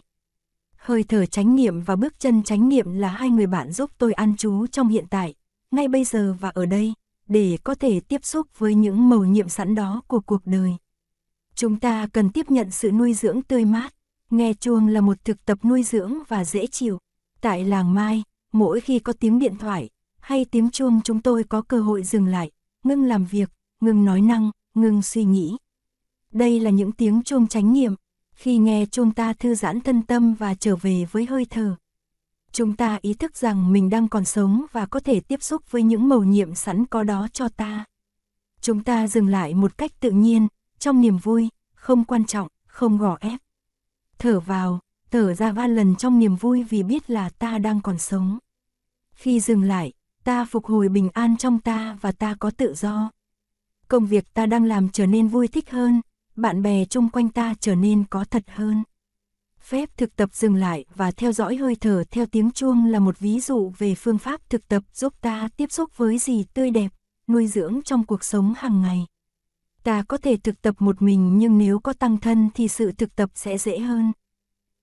Hơi 0.78 1.04
thở 1.04 1.26
chánh 1.26 1.56
niệm 1.56 1.82
và 1.82 1.96
bước 1.96 2.20
chân 2.20 2.44
chánh 2.44 2.70
niệm 2.70 2.94
là 2.94 3.10
hai 3.10 3.30
người 3.30 3.48
bạn 3.48 3.72
giúp 3.72 3.92
tôi 3.98 4.14
an 4.14 4.36
trú 4.38 4.68
trong 4.68 4.88
hiện 4.88 5.06
tại, 5.10 5.34
ngay 5.72 5.88
bây 5.88 6.04
giờ 6.04 6.36
và 6.40 6.50
ở 6.50 6.66
đây, 6.66 6.94
để 7.28 7.58
có 7.64 7.76
thể 7.76 8.00
tiếp 8.00 8.26
xúc 8.26 8.48
với 8.58 8.76
những 8.76 9.10
mầu 9.10 9.26
nhiệm 9.26 9.50
sẵn 9.50 9.76
đó 9.76 10.02
của 10.08 10.20
cuộc 10.20 10.42
đời. 10.46 10.76
Chúng 11.56 11.80
ta 11.80 12.08
cần 12.14 12.30
tiếp 12.30 12.52
nhận 12.52 12.72
sự 12.72 12.92
nuôi 12.92 13.14
dưỡng 13.14 13.42
tươi 13.42 13.66
mát, 13.66 13.94
nghe 14.30 14.54
chuông 14.54 14.88
là 14.88 15.02
một 15.02 15.26
thực 15.26 15.46
tập 15.46 15.58
nuôi 15.66 15.84
dưỡng 15.84 16.14
và 16.28 16.46
dễ 16.46 16.68
chịu. 16.68 16.98
Tại 17.42 17.66
làng 17.66 17.94
Mai, 17.94 18.24
mỗi 18.54 18.82
khi 18.82 19.00
có 19.00 19.14
tiếng 19.14 19.40
điện 19.40 19.56
thoại 19.58 19.90
hay 20.20 20.46
tiếng 20.46 20.70
chuông 20.70 21.02
chúng 21.04 21.22
tôi 21.22 21.44
có 21.44 21.62
cơ 21.62 21.82
hội 21.82 22.04
dừng 22.04 22.28
lại, 22.28 22.52
ngưng 22.84 23.04
làm 23.04 23.26
việc, 23.26 23.50
ngừng 23.82 24.06
nói 24.06 24.22
năng, 24.22 24.52
ngừng 24.74 25.02
suy 25.02 25.24
nghĩ. 25.24 25.58
Đây 26.32 26.60
là 26.60 26.70
những 26.70 26.92
tiếng 26.92 27.24
chuông 27.24 27.48
chánh 27.48 27.74
niệm, 27.74 27.96
khi 28.34 28.58
nghe 28.58 28.86
chuông 28.86 29.12
ta 29.12 29.34
thư 29.34 29.56
giãn 29.56 29.82
thân 29.82 30.02
tâm 30.02 30.34
và 30.34 30.56
trở 30.56 30.76
về 30.76 31.06
với 31.12 31.26
hơi 31.26 31.46
thở. 31.50 31.76
Chúng 32.52 32.76
ta 32.76 33.00
ý 33.02 33.14
thức 33.14 33.38
rằng 33.38 33.72
mình 33.72 33.90
đang 33.90 34.08
còn 34.08 34.26
sống 34.26 34.66
và 34.72 34.86
có 34.86 35.00
thể 35.00 35.20
tiếp 35.20 35.44
xúc 35.44 35.72
với 35.72 35.84
những 35.84 36.10
mầu 36.10 36.24
nhiệm 36.24 36.56
sẵn 36.56 36.86
có 36.86 37.04
đó 37.04 37.28
cho 37.34 37.50
ta. 37.50 37.86
Chúng 38.62 38.84
ta 38.84 39.08
dừng 39.08 39.28
lại 39.28 39.54
một 39.54 39.78
cách 39.78 39.92
tự 40.00 40.12
nhiên, 40.12 40.48
trong 40.82 41.02
niềm 41.02 41.18
vui, 41.18 41.50
không 41.74 42.04
quan 42.04 42.26
trọng, 42.26 42.48
không 42.68 42.98
gò 42.98 43.18
ép. 43.20 43.40
Thở 44.20 44.40
vào, 44.40 44.80
thở 45.12 45.34
ra 45.34 45.52
ba 45.52 45.68
lần 45.68 45.96
trong 45.96 46.20
niềm 46.20 46.36
vui 46.36 46.64
vì 46.64 46.84
biết 46.84 47.10
là 47.10 47.30
ta 47.30 47.58
đang 47.58 47.82
còn 47.82 47.98
sống. 47.98 48.38
Khi 49.12 49.40
dừng 49.40 49.64
lại, 49.64 49.94
ta 50.24 50.46
phục 50.46 50.66
hồi 50.66 50.90
bình 50.90 51.10
an 51.14 51.38
trong 51.38 51.60
ta 51.60 51.98
và 52.02 52.12
ta 52.12 52.36
có 52.40 52.52
tự 52.52 52.74
do. 52.74 53.12
Công 53.88 54.06
việc 54.06 54.34
ta 54.34 54.46
đang 54.46 54.66
làm 54.66 54.90
trở 54.90 55.06
nên 55.06 55.28
vui 55.28 55.48
thích 55.48 55.72
hơn, 55.72 56.02
bạn 56.36 56.62
bè 56.62 56.86
chung 56.86 57.10
quanh 57.10 57.30
ta 57.30 57.54
trở 57.60 57.76
nên 57.76 58.04
có 58.10 58.26
thật 58.26 58.44
hơn. 58.48 58.84
Phép 59.60 59.90
thực 59.98 60.16
tập 60.16 60.30
dừng 60.34 60.56
lại 60.56 60.86
và 60.96 61.12
theo 61.12 61.32
dõi 61.32 61.56
hơi 61.56 61.76
thở 61.76 62.04
theo 62.12 62.26
tiếng 62.26 62.52
chuông 62.52 62.86
là 62.86 63.00
một 63.00 63.20
ví 63.20 63.40
dụ 63.40 63.72
về 63.78 63.96
phương 63.96 64.18
pháp 64.18 64.50
thực 64.50 64.68
tập 64.68 64.84
giúp 64.94 65.14
ta 65.22 65.50
tiếp 65.58 65.72
xúc 65.72 65.98
với 65.98 66.18
gì 66.18 66.44
tươi 66.54 66.72
đẹp, 66.72 66.90
nuôi 67.28 67.48
dưỡng 67.48 67.80
trong 67.86 68.06
cuộc 68.06 68.24
sống 68.24 68.54
hàng 68.58 68.82
ngày. 68.82 69.06
Ta 69.84 70.04
có 70.08 70.18
thể 70.18 70.38
thực 70.38 70.62
tập 70.62 70.76
một 70.80 71.02
mình 71.02 71.38
nhưng 71.38 71.58
nếu 71.58 71.80
có 71.80 71.94
tăng 71.94 72.18
thân 72.18 72.50
thì 72.54 72.68
sự 72.68 72.92
thực 72.92 73.16
tập 73.16 73.30
sẽ 73.36 73.58
dễ 73.58 73.80
hơn. 73.80 74.12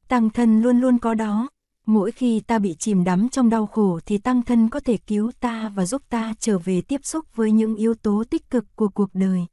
Tăng 0.09 0.31
thân 0.31 0.63
luôn 0.63 0.81
luôn 0.81 0.99
có 0.99 1.15
đó. 1.15 1.49
Mỗi 1.87 2.13
khi 2.13 2.41
ta 2.41 2.59
bị 2.59 2.75
chìm 2.79 3.05
đắm 3.05 3.29
trong 3.29 3.51
đau 3.51 3.67
khổ 3.67 4.01
thì 4.07 4.19
tăng 4.19 4.43
thân 4.43 4.69
có 4.69 4.81
thể 4.81 4.97
cứu 4.97 5.33
ta 5.41 5.69
và 5.75 5.87
giúp 5.87 6.03
ta 6.09 6.35
trở 6.39 6.59
về 6.59 6.81
tiếp 6.81 7.01
xúc 7.05 7.37
với 7.37 7.53
những 7.53 7.77
yếu 7.77 7.95
tố 7.95 8.25
tích 8.31 8.51
cực 8.51 8.65
của 8.77 8.89
cuộc 8.89 9.11
đời. 9.15 9.47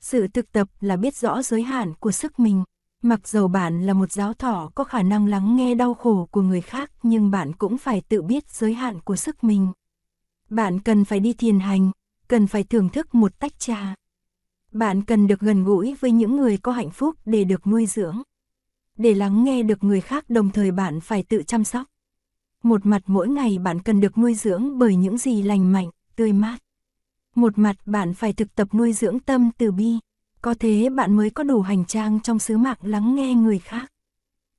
Sự 0.00 0.28
thực 0.28 0.52
tập 0.52 0.68
là 0.80 0.96
biết 0.96 1.16
rõ 1.16 1.42
giới 1.42 1.62
hạn 1.62 1.94
của 1.94 2.10
sức 2.10 2.40
mình. 2.40 2.64
Mặc 3.02 3.28
dầu 3.28 3.48
bạn 3.48 3.86
là 3.86 3.92
một 3.92 4.12
giáo 4.12 4.34
thọ 4.34 4.70
có 4.74 4.84
khả 4.84 5.02
năng 5.02 5.26
lắng 5.26 5.56
nghe 5.56 5.74
đau 5.74 5.94
khổ 5.94 6.28
của 6.30 6.42
người 6.42 6.60
khác 6.60 6.90
nhưng 7.02 7.30
bạn 7.30 7.52
cũng 7.52 7.78
phải 7.78 8.00
tự 8.08 8.22
biết 8.22 8.50
giới 8.50 8.74
hạn 8.74 9.00
của 9.00 9.16
sức 9.16 9.44
mình. 9.44 9.72
Bạn 10.50 10.80
cần 10.80 11.04
phải 11.04 11.20
đi 11.20 11.32
thiền 11.32 11.60
hành, 11.60 11.90
cần 12.28 12.46
phải 12.46 12.64
thưởng 12.64 12.88
thức 12.88 13.14
một 13.14 13.38
tách 13.38 13.58
trà. 13.58 13.94
Bạn 14.78 15.02
cần 15.02 15.26
được 15.26 15.40
gần 15.40 15.64
gũi 15.64 15.96
với 16.00 16.10
những 16.10 16.36
người 16.36 16.56
có 16.56 16.72
hạnh 16.72 16.90
phúc 16.90 17.16
để 17.24 17.44
được 17.44 17.66
nuôi 17.66 17.86
dưỡng. 17.86 18.22
Để 18.96 19.14
lắng 19.14 19.44
nghe 19.44 19.62
được 19.62 19.84
người 19.84 20.00
khác 20.00 20.30
đồng 20.30 20.50
thời 20.50 20.70
bạn 20.70 21.00
phải 21.00 21.22
tự 21.22 21.42
chăm 21.42 21.64
sóc. 21.64 21.86
Một 22.62 22.86
mặt 22.86 23.02
mỗi 23.06 23.28
ngày 23.28 23.58
bạn 23.58 23.82
cần 23.82 24.00
được 24.00 24.18
nuôi 24.18 24.34
dưỡng 24.34 24.78
bởi 24.78 24.96
những 24.96 25.18
gì 25.18 25.42
lành 25.42 25.72
mạnh, 25.72 25.90
tươi 26.16 26.32
mát. 26.32 26.58
Một 27.34 27.58
mặt 27.58 27.76
bạn 27.86 28.14
phải 28.14 28.32
thực 28.32 28.54
tập 28.54 28.68
nuôi 28.74 28.92
dưỡng 28.92 29.20
tâm 29.20 29.50
từ 29.58 29.72
bi, 29.72 29.98
có 30.42 30.54
thế 30.58 30.88
bạn 30.88 31.16
mới 31.16 31.30
có 31.30 31.42
đủ 31.42 31.60
hành 31.60 31.84
trang 31.84 32.20
trong 32.20 32.38
sứ 32.38 32.56
mạng 32.56 32.78
lắng 32.82 33.14
nghe 33.14 33.34
người 33.34 33.58
khác. 33.58 33.92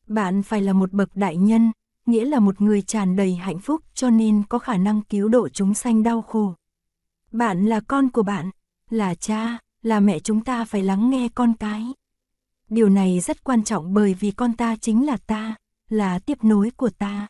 Bạn 0.08 0.44
phải 0.44 0.62
là 0.62 0.74
một 0.74 0.94
bậc 0.94 1.16
đại 1.16 1.38
nhân, 1.38 1.72
nghĩa 2.06 2.26
là 2.26 2.40
một 2.40 2.62
người 2.62 2.82
tràn 2.82 3.16
đầy 3.16 3.36
hạnh 3.36 3.60
phúc 3.60 3.82
cho 3.94 4.10
nên 4.10 4.44
có 4.50 4.60
khả 4.60 4.78
năng 4.78 5.02
cứu 5.02 5.30
độ 5.30 5.50
chúng 5.50 5.74
sanh 5.74 6.04
đau 6.04 6.22
khổ. 6.22 6.54
Bạn 7.32 7.66
là 7.66 7.80
con 7.80 8.10
của 8.10 8.24
bạn, 8.24 8.50
là 8.90 9.16
cha, 9.16 9.58
là 9.88 10.00
mẹ 10.00 10.20
chúng 10.20 10.44
ta 10.44 10.66
phải 10.66 10.84
lắng 10.84 11.10
nghe 11.10 11.30
con 11.36 11.54
cái. 11.54 11.94
Điều 12.70 12.90
này 12.90 13.20
rất 13.20 13.44
quan 13.44 13.64
trọng 13.64 13.94
bởi 13.94 14.14
vì 14.14 14.32
con 14.32 14.54
ta 14.54 14.76
chính 14.76 15.06
là 15.06 15.18
ta, 15.18 15.56
là 15.90 16.20
tiếp 16.20 16.44
nối 16.44 16.72
của 16.72 16.90
ta. 16.90 17.28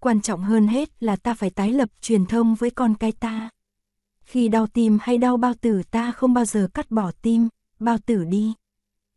Quan 0.00 0.20
trọng 0.20 0.42
hơn 0.42 0.68
hết 0.68 1.02
là 1.02 1.16
ta 1.16 1.34
phải 1.34 1.50
tái 1.50 1.72
lập 1.72 1.88
truyền 2.00 2.26
thông 2.26 2.54
với 2.54 2.70
con 2.70 2.94
cái 2.94 3.12
ta. 3.12 3.50
Khi 4.20 4.48
đau 4.48 4.66
tim 4.66 4.98
hay 5.00 5.18
đau 5.18 5.36
bao 5.36 5.54
tử 5.54 5.82
ta 5.90 6.12
không 6.12 6.34
bao 6.34 6.44
giờ 6.44 6.68
cắt 6.74 6.90
bỏ 6.90 7.10
tim, 7.22 7.48
bao 7.78 7.98
tử 8.06 8.24
đi. 8.24 8.54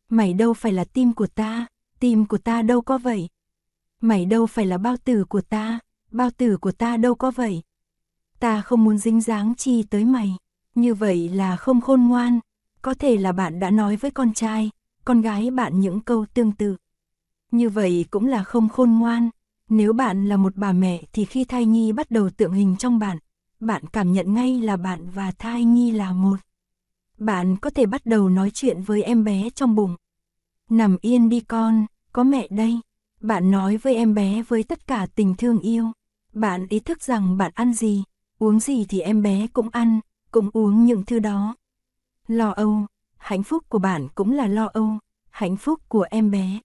Mày 0.10 0.34
đâu 0.34 0.54
phải 0.54 0.72
là 0.72 0.84
tim 0.84 1.14
của 1.14 1.28
ta, 1.28 1.68
tim 2.00 2.26
của 2.26 2.38
ta 2.38 2.62
đâu 2.62 2.82
có 2.82 2.98
vậy. 2.98 3.30
Mày 4.02 4.26
đâu 4.26 4.46
phải 4.46 4.66
là 4.66 4.78
bao 4.78 4.98
tử 4.98 5.26
của 5.26 5.42
ta, 5.42 5.80
bao 6.12 6.30
tử 6.38 6.58
của 6.58 6.72
ta 6.72 6.98
đâu 6.98 7.16
có 7.16 7.32
vậy. 7.32 7.62
Ta 8.40 8.62
không 8.62 8.84
muốn 8.84 8.98
dính 8.98 9.22
dáng 9.22 9.54
chi 9.58 9.84
tới 9.84 10.06
mày, 10.06 10.38
như 10.76 10.94
vậy 10.94 11.30
là 11.30 11.56
không 11.56 11.82
khôn 11.82 12.08
ngoan. 12.08 12.40
Có 12.86 12.94
thể 12.94 13.18
là 13.18 13.32
bạn 13.32 13.60
đã 13.60 13.70
nói 13.70 13.96
với 13.96 14.12
con 14.12 14.34
trai, 14.34 14.72
con 15.06 15.22
gái 15.22 15.52
bạn 15.52 15.80
những 15.80 16.00
câu 16.00 16.26
tương 16.34 16.52
tự. 16.52 16.76
Như 17.52 17.70
vậy 17.70 18.06
cũng 18.12 18.28
là 18.28 18.44
không 18.44 18.70
khôn 18.70 18.92
ngoan. 18.92 19.30
Nếu 19.70 19.94
bạn 19.94 20.30
là 20.30 20.38
một 20.38 20.56
bà 20.56 20.72
mẹ 20.72 21.04
thì 21.14 21.26
khi 21.26 21.44
thai 21.44 21.66
nhi 21.66 21.92
bắt 21.92 22.12
đầu 22.12 22.30
tượng 22.30 22.54
hình 22.54 22.76
trong 22.80 23.00
bạn, 23.00 23.18
bạn 23.60 23.84
cảm 23.88 24.14
nhận 24.14 24.34
ngay 24.34 24.62
là 24.62 24.78
bạn 24.78 25.10
và 25.10 25.32
thai 25.32 25.64
nhi 25.64 25.92
là 25.92 26.12
một. 26.12 26.36
Bạn 27.18 27.58
có 27.58 27.70
thể 27.70 27.86
bắt 27.86 28.06
đầu 28.06 28.30
nói 28.30 28.52
chuyện 28.54 28.82
với 28.82 29.04
em 29.04 29.24
bé 29.24 29.50
trong 29.50 29.76
bụng. 29.76 29.96
Nằm 30.70 30.98
yên 31.02 31.30
đi 31.30 31.40
con, 31.40 31.86
có 32.12 32.24
mẹ 32.24 32.48
đây. 32.50 32.80
Bạn 33.22 33.52
nói 33.52 33.78
với 33.78 33.96
em 33.96 34.14
bé 34.14 34.44
với 34.48 34.64
tất 34.64 34.88
cả 34.88 35.08
tình 35.16 35.36
thương 35.36 35.60
yêu. 35.60 35.92
Bạn 36.34 36.68
ý 36.70 36.80
thức 36.80 37.04
rằng 37.04 37.38
bạn 37.38 37.52
ăn 37.56 37.74
gì, 37.74 38.04
uống 38.40 38.60
gì 38.60 38.86
thì 38.90 39.00
em 39.00 39.22
bé 39.22 39.48
cũng 39.54 39.70
ăn, 39.72 40.00
cũng 40.32 40.50
uống 40.54 40.86
những 40.86 41.06
thứ 41.06 41.20
đó. 41.20 41.56
Lo 42.28 42.50
âu, 42.50 42.86
hạnh 43.18 43.44
phúc 43.44 43.64
của 43.70 43.80
bạn 43.80 44.08
cũng 44.16 44.32
là 44.32 44.48
lo 44.48 44.66
âu, 44.74 45.00
hạnh 45.30 45.58
phúc 45.58 45.82
của 45.88 46.06
em 46.10 46.32
bé. 46.32 46.60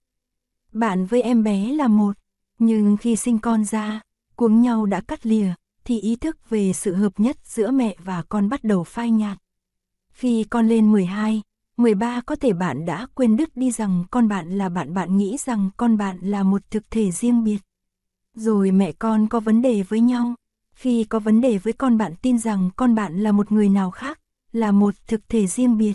Bạn 0.71 1.05
với 1.05 1.21
em 1.21 1.43
bé 1.43 1.73
là 1.73 1.87
một, 1.87 2.17
nhưng 2.59 2.97
khi 2.97 3.15
sinh 3.15 3.39
con 3.39 3.63
ra, 3.63 4.01
cuống 4.35 4.61
nhau 4.61 4.85
đã 4.85 5.01
cắt 5.01 5.25
lìa, 5.25 5.53
thì 5.85 5.99
ý 5.99 6.15
thức 6.15 6.49
về 6.49 6.73
sự 6.73 6.95
hợp 6.95 7.19
nhất 7.19 7.37
giữa 7.43 7.71
mẹ 7.71 7.95
và 8.03 8.23
con 8.29 8.49
bắt 8.49 8.63
đầu 8.63 8.83
phai 8.83 9.11
nhạt. 9.11 9.37
Khi 10.13 10.43
con 10.43 10.67
lên 10.67 10.91
12, 10.91 11.41
13 11.77 12.21
có 12.21 12.35
thể 12.35 12.53
bạn 12.53 12.85
đã 12.85 13.07
quên 13.15 13.37
đứt 13.37 13.57
đi 13.57 13.71
rằng 13.71 14.03
con 14.11 14.27
bạn 14.27 14.57
là 14.57 14.69
bạn 14.69 14.93
bạn 14.93 15.17
nghĩ 15.17 15.37
rằng 15.37 15.69
con 15.77 15.97
bạn 15.97 16.19
là 16.21 16.43
một 16.43 16.61
thực 16.71 16.91
thể 16.91 17.11
riêng 17.11 17.43
biệt. 17.43 17.59
Rồi 18.35 18.71
mẹ 18.71 18.91
con 18.91 19.27
có 19.27 19.39
vấn 19.39 19.61
đề 19.61 19.83
với 19.83 19.99
nhau. 19.99 20.35
Khi 20.73 21.03
có 21.03 21.19
vấn 21.19 21.41
đề 21.41 21.57
với 21.57 21.73
con 21.73 21.97
bạn 21.97 22.15
tin 22.21 22.39
rằng 22.39 22.69
con 22.75 22.95
bạn 22.95 23.19
là 23.19 23.31
một 23.31 23.51
người 23.51 23.69
nào 23.69 23.91
khác, 23.91 24.19
là 24.51 24.71
một 24.71 24.93
thực 25.07 25.29
thể 25.29 25.47
riêng 25.47 25.77
biệt. 25.77 25.93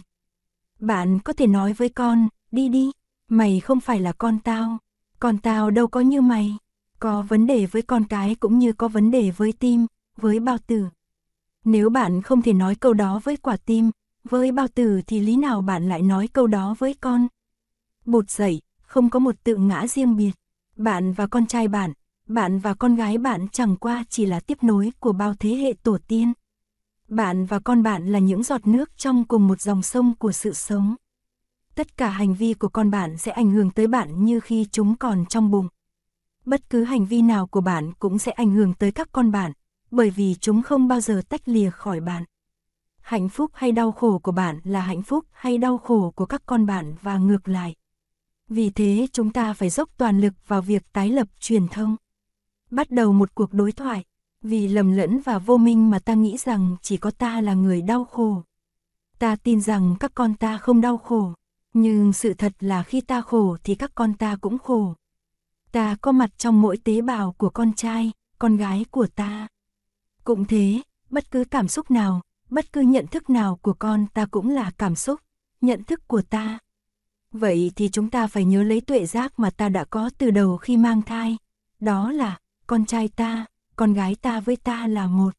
Bạn 0.79 1.19
có 1.19 1.33
thể 1.33 1.47
nói 1.47 1.73
với 1.73 1.89
con, 1.89 2.29
đi 2.53 2.69
đi, 2.69 2.91
mày 3.29 3.61
không 3.61 3.81
phải 3.81 4.01
là 4.01 4.13
con 4.13 4.39
tao, 4.39 4.79
con 5.21 5.39
tao 5.39 5.71
đâu 5.71 5.87
có 5.87 6.01
như 6.01 6.21
mày. 6.21 6.57
Có 6.99 7.23
vấn 7.23 7.47
đề 7.47 7.67
với 7.67 7.83
con 7.83 8.05
cái 8.05 8.35
cũng 8.35 8.59
như 8.59 8.73
có 8.73 8.89
vấn 8.89 9.11
đề 9.11 9.31
với 9.31 9.53
tim, 9.53 9.87
với 10.17 10.41
bao 10.41 10.59
tử. 10.67 10.87
Nếu 11.65 11.91
bạn 11.91 12.23
không 12.23 12.43
thể 12.43 12.53
nói 12.53 12.75
câu 12.75 12.95
đó 12.95 13.21
với 13.25 13.37
quả 13.37 13.57
tim, 13.57 13.91
với 14.25 14.53
bao 14.53 14.69
tử 14.69 15.01
thì 15.07 15.21
lý 15.21 15.37
nào 15.37 15.63
bạn 15.63 15.89
lại 15.89 16.03
nói 16.03 16.29
câu 16.29 16.47
đó 16.47 16.75
với 16.79 16.95
con? 16.95 17.29
Bụt 18.05 18.31
dậy, 18.31 18.61
không 18.83 19.11
có 19.11 19.19
một 19.19 19.35
tự 19.45 19.57
ngã 19.57 19.87
riêng 19.87 20.17
biệt. 20.17 20.33
Bạn 20.77 21.13
và 21.13 21.27
con 21.27 21.47
trai 21.47 21.69
bạn, 21.69 21.93
bạn 22.29 22.59
và 22.59 22.75
con 22.75 22.97
gái 22.97 23.19
bạn 23.19 23.49
chẳng 23.53 23.77
qua 23.77 24.05
chỉ 24.09 24.27
là 24.27 24.41
tiếp 24.41 24.59
nối 24.63 24.93
của 25.01 25.13
bao 25.13 25.35
thế 25.35 25.51
hệ 25.51 25.73
tổ 25.83 25.99
tiên. 26.09 26.33
Bạn 27.09 27.47
và 27.47 27.59
con 27.59 27.83
bạn 27.83 28.07
là 28.07 28.19
những 28.19 28.43
giọt 28.43 28.67
nước 28.67 28.91
trong 28.97 29.25
cùng 29.25 29.49
một 29.49 29.61
dòng 29.61 29.83
sông 29.83 30.15
của 30.19 30.33
sự 30.33 30.53
sống. 30.53 30.95
Tất 31.75 31.97
cả 31.97 32.09
hành 32.09 32.35
vi 32.35 32.55
của 32.55 32.69
con 32.69 32.91
bạn 32.91 33.17
sẽ 33.17 33.33
ảnh 33.33 33.51
hưởng 33.51 33.71
tới 33.71 33.87
bạn 33.87 34.25
như 34.25 34.41
khi 34.41 34.67
chúng 34.73 34.97
còn 34.97 35.27
trong 35.27 35.51
bụng. 35.51 35.69
Bất 36.45 36.71
cứ 36.71 36.85
hành 36.85 37.07
vi 37.07 37.23
nào 37.23 37.47
của 37.47 37.61
bạn 37.61 37.93
cũng 37.99 38.19
sẽ 38.19 38.33
ảnh 38.33 38.51
hưởng 38.51 38.75
tới 38.75 38.93
các 38.93 39.09
con 39.13 39.33
bạn, 39.33 39.53
bởi 39.91 40.11
vì 40.11 40.35
chúng 40.35 40.63
không 40.63 40.89
bao 40.89 41.01
giờ 41.01 41.23
tách 41.29 41.49
lìa 41.49 41.71
khỏi 41.71 42.01
bạn. 42.01 42.25
Hạnh 43.01 43.29
phúc 43.29 43.51
hay 43.55 43.73
đau 43.73 43.93
khổ 43.93 44.19
của 44.19 44.33
bạn 44.33 44.61
là 44.65 44.81
hạnh 44.81 45.03
phúc 45.03 45.25
hay 45.33 45.59
đau 45.59 45.79
khổ 45.79 46.13
của 46.17 46.27
các 46.27 46.43
con 46.47 46.67
bạn 46.67 46.95
và 47.03 47.19
ngược 47.19 47.49
lại. 47.49 47.75
Vì 48.49 48.71
thế 48.71 49.07
chúng 49.13 49.33
ta 49.33 49.53
phải 49.53 49.71
dốc 49.71 49.89
toàn 49.97 50.21
lực 50.21 50.35
vào 50.47 50.63
việc 50.63 50.93
tái 50.93 51.11
lập 51.11 51.29
truyền 51.41 51.69
thông. 51.69 51.97
Bắt 52.71 52.91
đầu 52.91 53.13
một 53.13 53.35
cuộc 53.35 53.53
đối 53.53 53.73
thoại, 53.73 54.05
vì 54.43 54.69
lầm 54.69 54.93
lẫn 54.93 55.21
và 55.21 55.39
vô 55.39 55.57
minh 55.57 55.91
mà 55.91 55.99
ta 55.99 56.15
nghĩ 56.15 56.37
rằng 56.37 56.77
chỉ 56.83 56.97
có 56.97 57.11
ta 57.11 57.41
là 57.41 57.55
người 57.55 57.83
đau 57.83 58.05
khổ. 58.05 58.43
Ta 59.19 59.37
tin 59.37 59.61
rằng 59.61 59.97
các 60.01 60.13
con 60.15 60.35
ta 60.35 60.59
không 60.59 60.81
đau 60.81 60.99
khổ, 60.99 61.33
nhưng 61.75 62.13
sự 62.13 62.35
thật 62.35 62.53
là 62.61 62.83
khi 62.83 63.01
ta 63.01 63.21
khổ 63.21 63.57
thì 63.65 63.75
các 63.75 63.91
con 63.95 64.15
ta 64.15 64.37
cũng 64.37 64.59
khổ. 64.59 64.95
Ta 65.73 65.97
có 66.01 66.13
mặt 66.13 66.31
trong 66.39 66.63
mỗi 66.63 66.77
tế 66.77 67.01
bào 67.01 67.33
của 67.33 67.51
con 67.51 67.73
trai, 67.73 68.13
con 68.39 68.57
gái 68.57 68.85
của 68.91 69.07
ta. 69.07 69.49
Cũng 70.25 70.45
thế, 70.45 70.81
bất 71.11 71.31
cứ 71.31 71.45
cảm 71.45 71.69
xúc 71.69 71.91
nào, 71.91 72.21
bất 72.51 72.73
cứ 72.73 72.81
nhận 72.81 73.07
thức 73.07 73.31
nào 73.31 73.59
của 73.63 73.73
con 73.73 74.07
ta 74.15 74.27
cũng 74.27 74.51
là 74.51 74.71
cảm 74.79 74.95
xúc, 74.95 75.21
nhận 75.61 75.85
thức 75.85 76.09
của 76.09 76.23
ta. 76.23 76.59
Vậy 77.33 77.73
thì 77.77 77.89
chúng 77.89 78.11
ta 78.11 78.27
phải 78.27 78.45
nhớ 78.45 78.63
lấy 78.63 78.81
tuệ 78.81 79.07
giác 79.07 79.39
mà 79.39 79.51
ta 79.51 79.69
đã 79.69 79.85
có 79.85 80.11
từ 80.19 80.31
đầu 80.31 80.57
khi 80.57 80.77
mang 80.77 81.03
thai. 81.03 81.37
Đó 81.81 82.13
là, 82.13 82.39
con 82.67 82.87
trai 82.87 83.09
ta, 83.09 83.47
con 83.77 83.93
gái 83.93 84.15
ta 84.15 84.41
với 84.41 84.57
ta 84.57 84.87
là 84.87 85.07
một. 85.07 85.37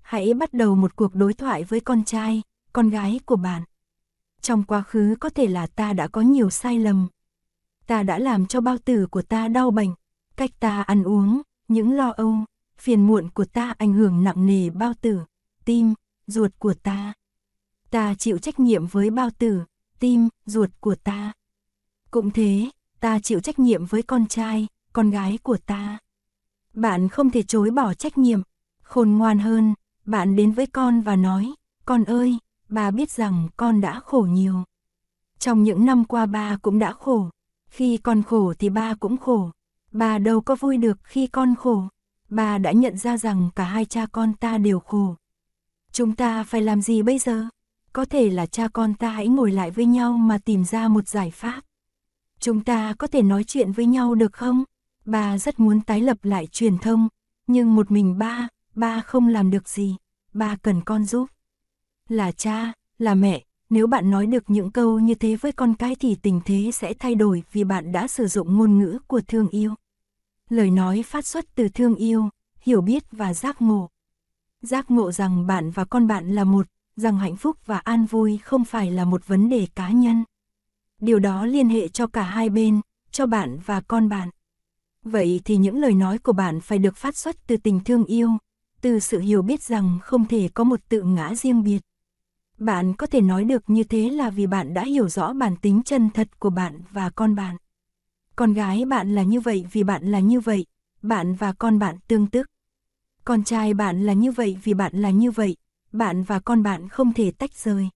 Hãy 0.00 0.34
bắt 0.34 0.52
đầu 0.52 0.74
một 0.74 0.96
cuộc 0.96 1.14
đối 1.14 1.34
thoại 1.34 1.64
với 1.64 1.80
con 1.80 2.04
trai, 2.04 2.42
con 2.72 2.90
gái 2.90 3.20
của 3.24 3.36
bạn. 3.36 3.62
Trong 4.40 4.62
quá 4.62 4.82
khứ 4.82 5.16
có 5.20 5.28
thể 5.28 5.46
là 5.46 5.66
ta 5.66 5.92
đã 5.92 6.08
có 6.08 6.20
nhiều 6.20 6.50
sai 6.50 6.78
lầm. 6.78 7.08
Ta 7.86 8.02
đã 8.02 8.18
làm 8.18 8.46
cho 8.46 8.60
bao 8.60 8.78
tử 8.78 9.06
của 9.06 9.22
ta 9.22 9.48
đau 9.48 9.70
bệnh, 9.70 9.94
cách 10.36 10.50
ta 10.60 10.82
ăn 10.82 11.02
uống, 11.02 11.42
những 11.68 11.96
lo 11.96 12.10
âu, 12.10 12.36
phiền 12.78 13.06
muộn 13.06 13.28
của 13.30 13.44
ta 13.44 13.74
ảnh 13.78 13.92
hưởng 13.92 14.24
nặng 14.24 14.46
nề 14.46 14.70
bao 14.70 14.92
tử, 15.00 15.20
tim, 15.64 15.94
ruột 16.26 16.50
của 16.58 16.74
ta. 16.74 17.12
Ta 17.90 18.14
chịu 18.14 18.38
trách 18.38 18.60
nhiệm 18.60 18.86
với 18.86 19.10
bao 19.10 19.30
tử, 19.38 19.62
tim, 19.98 20.28
ruột 20.46 20.70
của 20.80 20.94
ta. 20.94 21.32
Cũng 22.10 22.30
thế, 22.30 22.70
ta 23.00 23.18
chịu 23.18 23.40
trách 23.40 23.58
nhiệm 23.58 23.86
với 23.86 24.02
con 24.02 24.26
trai, 24.26 24.66
con 24.92 25.10
gái 25.10 25.38
của 25.42 25.56
ta. 25.66 25.98
Bạn 26.78 27.08
không 27.08 27.30
thể 27.30 27.42
chối 27.42 27.70
bỏ 27.70 27.94
trách 27.94 28.18
nhiệm. 28.18 28.40
Khôn 28.82 29.10
ngoan 29.10 29.38
hơn, 29.38 29.74
bạn 30.04 30.36
đến 30.36 30.52
với 30.52 30.66
con 30.66 31.00
và 31.00 31.16
nói, 31.16 31.52
con 31.84 32.04
ơi, 32.04 32.38
bà 32.68 32.90
biết 32.90 33.10
rằng 33.10 33.48
con 33.56 33.80
đã 33.80 34.00
khổ 34.00 34.20
nhiều. 34.20 34.64
Trong 35.38 35.62
những 35.62 35.84
năm 35.84 36.04
qua 36.04 36.26
ba 36.26 36.56
cũng 36.62 36.78
đã 36.78 36.92
khổ, 36.92 37.30
khi 37.70 37.96
con 37.96 38.22
khổ 38.22 38.54
thì 38.58 38.68
ba 38.68 38.94
cũng 38.94 39.16
khổ, 39.16 39.50
bà 39.92 40.18
đâu 40.18 40.40
có 40.40 40.56
vui 40.56 40.76
được 40.76 40.98
khi 41.02 41.26
con 41.26 41.54
khổ, 41.54 41.82
bà 42.28 42.58
đã 42.58 42.72
nhận 42.72 42.96
ra 42.96 43.16
rằng 43.16 43.50
cả 43.56 43.64
hai 43.64 43.84
cha 43.84 44.06
con 44.12 44.32
ta 44.34 44.58
đều 44.58 44.80
khổ. 44.80 45.14
Chúng 45.92 46.14
ta 46.14 46.44
phải 46.44 46.62
làm 46.62 46.82
gì 46.82 47.02
bây 47.02 47.18
giờ? 47.18 47.46
Có 47.92 48.04
thể 48.04 48.30
là 48.30 48.46
cha 48.46 48.68
con 48.68 48.94
ta 48.94 49.08
hãy 49.08 49.28
ngồi 49.28 49.52
lại 49.52 49.70
với 49.70 49.84
nhau 49.84 50.12
mà 50.12 50.38
tìm 50.38 50.64
ra 50.64 50.88
một 50.88 51.08
giải 51.08 51.30
pháp. 51.30 51.60
Chúng 52.40 52.64
ta 52.64 52.94
có 52.98 53.06
thể 53.06 53.22
nói 53.22 53.44
chuyện 53.44 53.72
với 53.72 53.86
nhau 53.86 54.14
được 54.14 54.32
không? 54.32 54.64
Ba 55.08 55.38
rất 55.38 55.60
muốn 55.60 55.80
tái 55.80 56.00
lập 56.00 56.18
lại 56.22 56.46
truyền 56.46 56.78
thông, 56.78 57.08
nhưng 57.46 57.74
một 57.74 57.90
mình 57.90 58.18
ba, 58.18 58.48
ba 58.74 59.00
không 59.00 59.28
làm 59.28 59.50
được 59.50 59.68
gì, 59.68 59.96
ba 60.32 60.56
cần 60.62 60.80
con 60.84 61.04
giúp. 61.04 61.26
Là 62.08 62.32
cha, 62.32 62.72
là 62.98 63.14
mẹ, 63.14 63.44
nếu 63.70 63.86
bạn 63.86 64.10
nói 64.10 64.26
được 64.26 64.50
những 64.50 64.70
câu 64.70 64.98
như 64.98 65.14
thế 65.14 65.36
với 65.36 65.52
con 65.52 65.74
cái 65.74 65.94
thì 66.00 66.14
tình 66.14 66.40
thế 66.44 66.70
sẽ 66.72 66.94
thay 66.94 67.14
đổi 67.14 67.42
vì 67.52 67.64
bạn 67.64 67.92
đã 67.92 68.08
sử 68.08 68.26
dụng 68.26 68.56
ngôn 68.56 68.78
ngữ 68.78 68.98
của 69.06 69.20
thương 69.28 69.48
yêu. 69.48 69.74
Lời 70.48 70.70
nói 70.70 71.02
phát 71.02 71.26
xuất 71.26 71.54
từ 71.54 71.68
thương 71.68 71.94
yêu, 71.94 72.28
hiểu 72.60 72.80
biết 72.80 73.04
và 73.12 73.34
giác 73.34 73.62
ngộ. 73.62 73.88
Giác 74.62 74.90
ngộ 74.90 75.12
rằng 75.12 75.46
bạn 75.46 75.70
và 75.70 75.84
con 75.84 76.06
bạn 76.06 76.34
là 76.34 76.44
một, 76.44 76.66
rằng 76.96 77.18
hạnh 77.18 77.36
phúc 77.36 77.56
và 77.66 77.78
an 77.78 78.04
vui 78.04 78.38
không 78.38 78.64
phải 78.64 78.90
là 78.90 79.04
một 79.04 79.26
vấn 79.26 79.48
đề 79.48 79.66
cá 79.74 79.90
nhân. 79.90 80.24
Điều 81.00 81.18
đó 81.18 81.46
liên 81.46 81.68
hệ 81.68 81.88
cho 81.88 82.06
cả 82.06 82.22
hai 82.22 82.50
bên, 82.50 82.80
cho 83.10 83.26
bạn 83.26 83.58
và 83.66 83.80
con 83.80 84.08
bạn. 84.08 84.28
Vậy 85.04 85.40
thì 85.44 85.56
những 85.56 85.80
lời 85.80 85.94
nói 85.94 86.18
của 86.18 86.32
bạn 86.32 86.60
phải 86.60 86.78
được 86.78 86.96
phát 86.96 87.16
xuất 87.16 87.46
từ 87.46 87.56
tình 87.56 87.80
thương 87.84 88.04
yêu, 88.04 88.30
từ 88.80 88.98
sự 88.98 89.18
hiểu 89.18 89.42
biết 89.42 89.62
rằng 89.62 89.98
không 90.02 90.26
thể 90.26 90.48
có 90.54 90.64
một 90.64 90.80
tự 90.88 91.02
ngã 91.02 91.34
riêng 91.34 91.62
biệt. 91.62 91.80
Bạn 92.58 92.94
có 92.94 93.06
thể 93.06 93.20
nói 93.20 93.44
được 93.44 93.70
như 93.70 93.84
thế 93.84 94.10
là 94.10 94.30
vì 94.30 94.46
bạn 94.46 94.74
đã 94.74 94.84
hiểu 94.84 95.08
rõ 95.08 95.32
bản 95.32 95.56
tính 95.56 95.82
chân 95.84 96.10
thật 96.10 96.28
của 96.38 96.50
bạn 96.50 96.80
và 96.90 97.10
con 97.10 97.34
bạn. 97.34 97.56
Con 98.36 98.52
gái 98.52 98.84
bạn 98.84 99.14
là 99.14 99.22
như 99.22 99.40
vậy 99.40 99.66
vì 99.72 99.82
bạn 99.82 100.10
là 100.10 100.20
như 100.20 100.40
vậy, 100.40 100.66
bạn 101.02 101.34
và 101.34 101.52
con 101.52 101.78
bạn 101.78 101.96
tương 102.08 102.26
tức. 102.26 102.46
Con 103.24 103.44
trai 103.44 103.74
bạn 103.74 104.06
là 104.06 104.12
như 104.12 104.32
vậy 104.32 104.56
vì 104.64 104.74
bạn 104.74 104.92
là 104.96 105.10
như 105.10 105.30
vậy, 105.30 105.56
bạn 105.92 106.22
và 106.22 106.40
con 106.40 106.62
bạn 106.62 106.88
không 106.88 107.12
thể 107.12 107.30
tách 107.30 107.54
rời. 107.54 107.88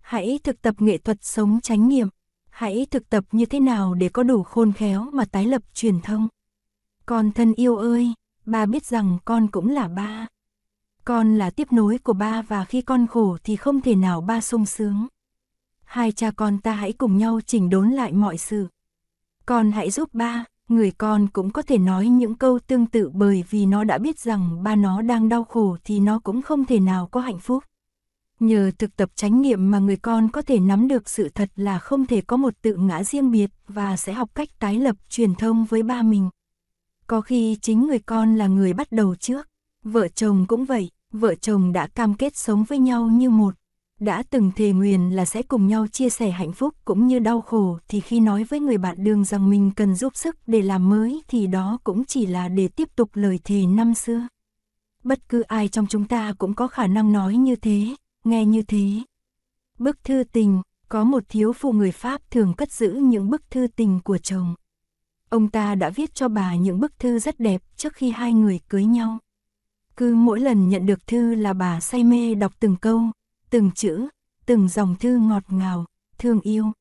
Hãy 0.00 0.38
thực 0.44 0.62
tập 0.62 0.74
nghệ 0.78 0.98
thuật 0.98 1.24
sống 1.24 1.60
chánh 1.62 1.88
nghiệm 1.88 2.08
hãy 2.54 2.86
thực 2.90 3.10
tập 3.10 3.24
như 3.32 3.46
thế 3.46 3.60
nào 3.60 3.94
để 3.94 4.08
có 4.08 4.22
đủ 4.22 4.42
khôn 4.42 4.72
khéo 4.72 5.06
mà 5.12 5.24
tái 5.24 5.46
lập 5.46 5.62
truyền 5.74 6.00
thông. 6.00 6.28
Con 7.06 7.32
thân 7.32 7.54
yêu 7.54 7.76
ơi, 7.76 8.14
ba 8.46 8.66
biết 8.66 8.84
rằng 8.84 9.18
con 9.24 9.48
cũng 9.48 9.68
là 9.68 9.88
ba. 9.88 10.26
Con 11.04 11.38
là 11.38 11.50
tiếp 11.50 11.72
nối 11.72 11.98
của 11.98 12.12
ba 12.12 12.42
và 12.42 12.64
khi 12.64 12.82
con 12.82 13.06
khổ 13.06 13.36
thì 13.44 13.56
không 13.56 13.80
thể 13.80 13.94
nào 13.94 14.20
ba 14.20 14.40
sung 14.40 14.66
sướng. 14.66 15.06
Hai 15.84 16.12
cha 16.12 16.30
con 16.30 16.58
ta 16.58 16.72
hãy 16.72 16.92
cùng 16.92 17.18
nhau 17.18 17.40
chỉnh 17.46 17.70
đốn 17.70 17.90
lại 17.90 18.12
mọi 18.12 18.38
sự. 18.38 18.66
Con 19.46 19.72
hãy 19.72 19.90
giúp 19.90 20.14
ba, 20.14 20.44
người 20.68 20.90
con 20.90 21.26
cũng 21.32 21.50
có 21.50 21.62
thể 21.62 21.78
nói 21.78 22.08
những 22.08 22.34
câu 22.34 22.58
tương 22.58 22.86
tự 22.86 23.10
bởi 23.14 23.44
vì 23.50 23.66
nó 23.66 23.84
đã 23.84 23.98
biết 23.98 24.18
rằng 24.18 24.62
ba 24.62 24.76
nó 24.76 25.02
đang 25.02 25.28
đau 25.28 25.44
khổ 25.44 25.76
thì 25.84 26.00
nó 26.00 26.18
cũng 26.18 26.42
không 26.42 26.64
thể 26.64 26.80
nào 26.80 27.06
có 27.06 27.20
hạnh 27.20 27.38
phúc. 27.38 27.64
Nhờ 28.40 28.70
thực 28.78 28.96
tập 28.96 29.10
chánh 29.14 29.42
niệm 29.42 29.70
mà 29.70 29.78
người 29.78 29.96
con 29.96 30.28
có 30.28 30.42
thể 30.42 30.58
nắm 30.58 30.88
được 30.88 31.08
sự 31.08 31.28
thật 31.28 31.50
là 31.56 31.78
không 31.78 32.06
thể 32.06 32.20
có 32.20 32.36
một 32.36 32.54
tự 32.62 32.76
ngã 32.76 33.04
riêng 33.04 33.30
biệt 33.30 33.50
và 33.68 33.96
sẽ 33.96 34.12
học 34.12 34.30
cách 34.34 34.48
tái 34.58 34.78
lập 34.78 34.96
truyền 35.08 35.34
thông 35.34 35.64
với 35.64 35.82
ba 35.82 36.02
mình. 36.02 36.30
Có 37.06 37.20
khi 37.20 37.56
chính 37.62 37.86
người 37.86 37.98
con 37.98 38.36
là 38.36 38.46
người 38.46 38.72
bắt 38.72 38.92
đầu 38.92 39.14
trước, 39.14 39.48
vợ 39.82 40.08
chồng 40.08 40.44
cũng 40.48 40.64
vậy, 40.64 40.90
vợ 41.12 41.34
chồng 41.34 41.72
đã 41.72 41.86
cam 41.86 42.14
kết 42.14 42.36
sống 42.36 42.64
với 42.64 42.78
nhau 42.78 43.06
như 43.06 43.30
một, 43.30 43.54
đã 44.00 44.22
từng 44.30 44.50
thề 44.56 44.72
nguyền 44.72 45.10
là 45.10 45.24
sẽ 45.24 45.42
cùng 45.42 45.66
nhau 45.66 45.86
chia 45.86 46.10
sẻ 46.10 46.30
hạnh 46.30 46.52
phúc 46.52 46.74
cũng 46.84 47.06
như 47.06 47.18
đau 47.18 47.40
khổ 47.40 47.78
thì 47.88 48.00
khi 48.00 48.20
nói 48.20 48.44
với 48.44 48.60
người 48.60 48.78
bạn 48.78 49.04
đường 49.04 49.24
rằng 49.24 49.50
mình 49.50 49.70
cần 49.76 49.94
giúp 49.94 50.16
sức 50.16 50.36
để 50.46 50.62
làm 50.62 50.88
mới 50.88 51.22
thì 51.28 51.46
đó 51.46 51.78
cũng 51.84 52.04
chỉ 52.04 52.26
là 52.26 52.48
để 52.48 52.68
tiếp 52.68 52.88
tục 52.96 53.10
lời 53.14 53.38
thề 53.44 53.66
năm 53.66 53.94
xưa. 53.94 54.28
Bất 55.04 55.28
cứ 55.28 55.40
ai 55.40 55.68
trong 55.68 55.86
chúng 55.86 56.04
ta 56.04 56.32
cũng 56.38 56.54
có 56.54 56.68
khả 56.68 56.86
năng 56.86 57.12
nói 57.12 57.36
như 57.36 57.56
thế, 57.56 57.94
nghe 58.26 58.44
như 58.44 58.62
thế. 58.62 59.02
Bức 59.78 60.04
thư 60.04 60.24
tình, 60.32 60.62
có 60.88 61.04
một 61.04 61.22
thiếu 61.28 61.52
phụ 61.52 61.72
người 61.72 61.92
Pháp 61.92 62.30
thường 62.30 62.54
cất 62.54 62.72
giữ 62.72 62.92
những 62.92 63.30
bức 63.30 63.50
thư 63.50 63.66
tình 63.76 64.00
của 64.04 64.18
chồng. 64.18 64.54
Ông 65.28 65.50
ta 65.50 65.74
đã 65.74 65.90
viết 65.90 66.14
cho 66.14 66.28
bà 66.28 66.56
những 66.56 66.80
bức 66.80 66.98
thư 66.98 67.18
rất 67.18 67.40
đẹp 67.40 67.62
trước 67.76 67.92
khi 67.92 68.10
hai 68.10 68.32
người 68.32 68.60
cưới 68.68 68.84
nhau. 68.84 69.18
Cứ 69.96 70.14
mỗi 70.14 70.40
lần 70.40 70.68
nhận 70.68 70.86
được 70.86 71.06
thư 71.06 71.34
là 71.34 71.52
bà 71.52 71.80
say 71.80 72.04
mê 72.04 72.34
đọc 72.34 72.52
từng 72.60 72.76
câu, 72.76 73.02
từng 73.50 73.70
chữ, 73.70 74.08
từng 74.46 74.68
dòng 74.68 74.96
thư 74.96 75.18
ngọt 75.18 75.42
ngào, 75.48 75.84
thương 76.18 76.40
yêu. 76.40 76.72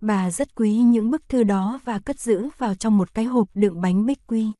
Bà 0.00 0.30
rất 0.30 0.54
quý 0.54 0.76
những 0.76 1.10
bức 1.10 1.28
thư 1.28 1.44
đó 1.44 1.80
và 1.84 1.98
cất 1.98 2.20
giữ 2.20 2.48
vào 2.58 2.74
trong 2.74 2.98
một 2.98 3.14
cái 3.14 3.24
hộp 3.24 3.48
đựng 3.54 3.80
bánh 3.80 4.06
bích 4.06 4.26
quy. 4.26 4.52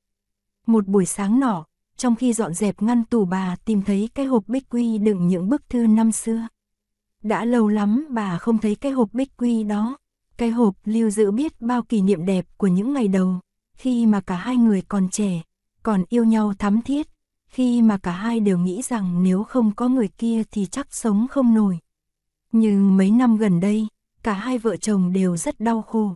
Một 0.67 0.87
buổi 0.87 1.07
sáng 1.07 1.41
nọ, 1.41 1.65
trong 1.97 2.17
khi 2.17 2.33
dọn 2.33 2.55
dẹp 2.55 2.83
ngăn 2.83 3.05
tủ 3.05 3.25
bà 3.25 3.57
tìm 3.65 3.83
thấy 3.83 4.09
cái 4.15 4.27
hộp 4.27 4.49
bích 4.49 4.69
quy 4.71 4.99
đựng 4.99 5.29
những 5.29 5.49
bức 5.49 5.69
thư 5.69 5.87
năm 5.87 6.13
xưa. 6.13 6.49
Đã 7.23 7.45
lâu 7.45 7.69
lắm 7.69 8.07
bà 8.11 8.39
không 8.39 8.59
thấy 8.59 8.75
cái 8.75 8.93
hộp 8.93 9.13
bích 9.13 9.37
quy 9.37 9.63
đó. 9.63 9.97
Cái 10.37 10.51
hộp 10.51 10.75
lưu 10.85 11.11
giữ 11.11 11.31
biết 11.31 11.61
bao 11.61 11.83
kỷ 11.83 12.03
niệm 12.03 12.27
đẹp 12.27 12.47
của 12.57 12.67
những 12.67 12.93
ngày 12.93 13.09
đầu, 13.09 13.41
khi 13.77 14.07
mà 14.07 14.21
cả 14.21 14.37
hai 14.37 14.57
người 14.57 14.83
còn 14.89 15.09
trẻ, 15.09 15.43
còn 15.83 16.05
yêu 16.09 16.25
nhau 16.25 16.55
thắm 16.59 16.83
thiết, 16.83 17.07
khi 17.47 17.83
mà 17.83 17.99
cả 17.99 18.13
hai 18.13 18.41
đều 18.41 18.59
nghĩ 18.59 18.83
rằng 18.83 19.23
nếu 19.23 19.45
không 19.45 19.75
có 19.75 19.89
người 19.89 20.09
kia 20.09 20.43
thì 20.51 20.67
chắc 20.67 20.95
sống 20.95 21.27
không 21.31 21.55
nổi. 21.55 21.79
Nhưng 22.53 22.97
mấy 22.97 23.11
năm 23.11 23.37
gần 23.37 23.61
đây, 23.61 23.89
cả 24.23 24.33
hai 24.33 24.59
vợ 24.59 24.77
chồng 24.77 25.13
đều 25.13 25.37
rất 25.37 25.61
đau 25.61 25.83
khổ. 25.83 26.15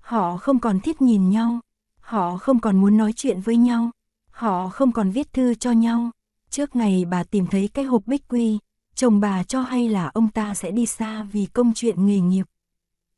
Họ 0.00 0.36
không 0.36 0.58
còn 0.58 0.80
thiết 0.80 1.02
nhìn 1.02 1.30
nhau, 1.30 1.60
họ 2.00 2.36
không 2.36 2.60
còn 2.60 2.80
muốn 2.80 2.96
nói 2.96 3.12
chuyện 3.16 3.40
với 3.40 3.56
nhau, 3.56 3.90
họ 4.34 4.68
không 4.68 4.92
còn 4.92 5.10
viết 5.10 5.32
thư 5.32 5.54
cho 5.54 5.72
nhau. 5.72 6.10
Trước 6.50 6.76
ngày 6.76 7.04
bà 7.04 7.22
tìm 7.22 7.46
thấy 7.46 7.68
cái 7.74 7.84
hộp 7.84 8.06
bích 8.06 8.28
quy, 8.28 8.58
chồng 8.94 9.20
bà 9.20 9.42
cho 9.42 9.62
hay 9.62 9.88
là 9.88 10.10
ông 10.14 10.28
ta 10.28 10.54
sẽ 10.54 10.70
đi 10.70 10.86
xa 10.86 11.22
vì 11.32 11.46
công 11.46 11.72
chuyện 11.74 12.06
nghề 12.06 12.20
nghiệp. 12.20 12.46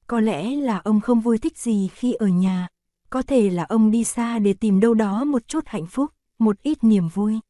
Có 0.06 0.20
lẽ 0.20 0.50
là 0.50 0.78
ông 0.78 1.00
không 1.00 1.20
vui 1.20 1.38
thích 1.38 1.58
gì 1.58 1.88
khi 1.94 2.12
ở 2.12 2.26
nhà, 2.26 2.68
có 3.10 3.22
thể 3.22 3.50
là 3.50 3.64
ông 3.64 3.90
đi 3.90 4.04
xa 4.04 4.38
để 4.38 4.52
tìm 4.52 4.80
đâu 4.80 4.94
đó 4.94 5.24
một 5.24 5.48
chút 5.48 5.64
hạnh 5.66 5.86
phúc, 5.86 6.10
một 6.38 6.62
ít 6.62 6.84
niềm 6.84 7.08
vui. 7.08 7.40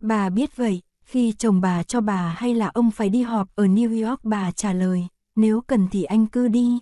Bà 0.00 0.30
biết 0.30 0.56
vậy, 0.56 0.82
khi 1.02 1.32
chồng 1.32 1.60
bà 1.60 1.82
cho 1.82 2.00
bà 2.00 2.34
hay 2.36 2.54
là 2.54 2.68
ông 2.68 2.90
phải 2.90 3.08
đi 3.08 3.22
họp 3.22 3.48
ở 3.56 3.64
New 3.64 4.08
York 4.08 4.24
bà 4.24 4.50
trả 4.50 4.72
lời, 4.72 5.06
nếu 5.36 5.60
cần 5.60 5.88
thì 5.90 6.02
anh 6.04 6.26
cứ 6.26 6.48
đi. 6.48 6.78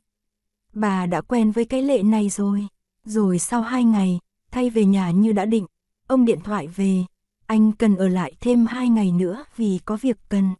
Bà 0.73 1.07
đã 1.07 1.21
quen 1.21 1.51
với 1.51 1.65
cái 1.65 1.83
lệ 1.83 2.03
này 2.03 2.29
rồi, 2.29 2.67
rồi 3.05 3.39
sau 3.39 3.63
hai 3.63 3.85
ngày, 3.85 4.21
thay 4.51 4.71
về 4.71 4.85
nhà 4.85 5.11
như 5.11 5.33
đã 5.33 5.45
định, 5.45 5.67
ông 6.09 6.25
điện 6.25 6.41
thoại 6.45 6.67
về, 6.67 7.05
anh 7.47 7.73
cần 7.73 7.97
ở 7.97 8.09
lại 8.09 8.33
thêm 8.41 8.67
hai 8.67 8.89
ngày 8.89 9.13
nữa 9.13 9.45
vì 9.57 9.81
có 9.85 9.97
việc 9.97 10.17
cần. 10.29 10.51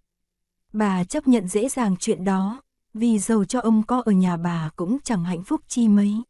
Bà 0.73 1.05
chấp 1.05 1.29
nhận 1.29 1.49
dễ 1.49 1.69
dàng 1.69 1.97
chuyện 2.01 2.25
đó, 2.25 2.63
vì 2.95 3.19
dầu 3.19 3.45
cho 3.45 3.61
ông 3.61 3.83
có 3.83 4.03
ở 4.05 4.13
nhà 4.13 4.37
bà 4.37 4.71
cũng 4.77 4.99
chẳng 5.05 5.25
hạnh 5.25 5.43
phúc 5.43 5.61
chi 5.69 5.89
mấy. 5.89 6.23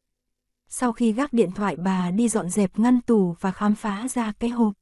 Sau 0.68 0.92
khi 0.92 1.12
gác 1.12 1.32
điện 1.32 1.50
thoại 1.52 1.76
bà 1.76 2.10
đi 2.10 2.28
dọn 2.28 2.50
dẹp 2.50 2.78
ngăn 2.78 3.00
tủ 3.00 3.36
và 3.40 3.52
khám 3.52 3.74
phá 3.74 4.08
ra 4.08 4.32
cái 4.32 4.50
hộp. 4.50 4.72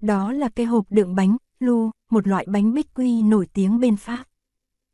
Đó 0.00 0.32
là 0.32 0.48
cái 0.48 0.66
hộp 0.66 0.86
đựng 0.90 1.14
bánh, 1.14 1.36
lu, 1.60 1.90
một 2.10 2.26
loại 2.28 2.46
bánh 2.48 2.74
bích 2.74 2.94
quy 2.94 3.22
nổi 3.22 3.48
tiếng 3.52 3.80
bên 3.80 3.96
Pháp. 3.96 4.24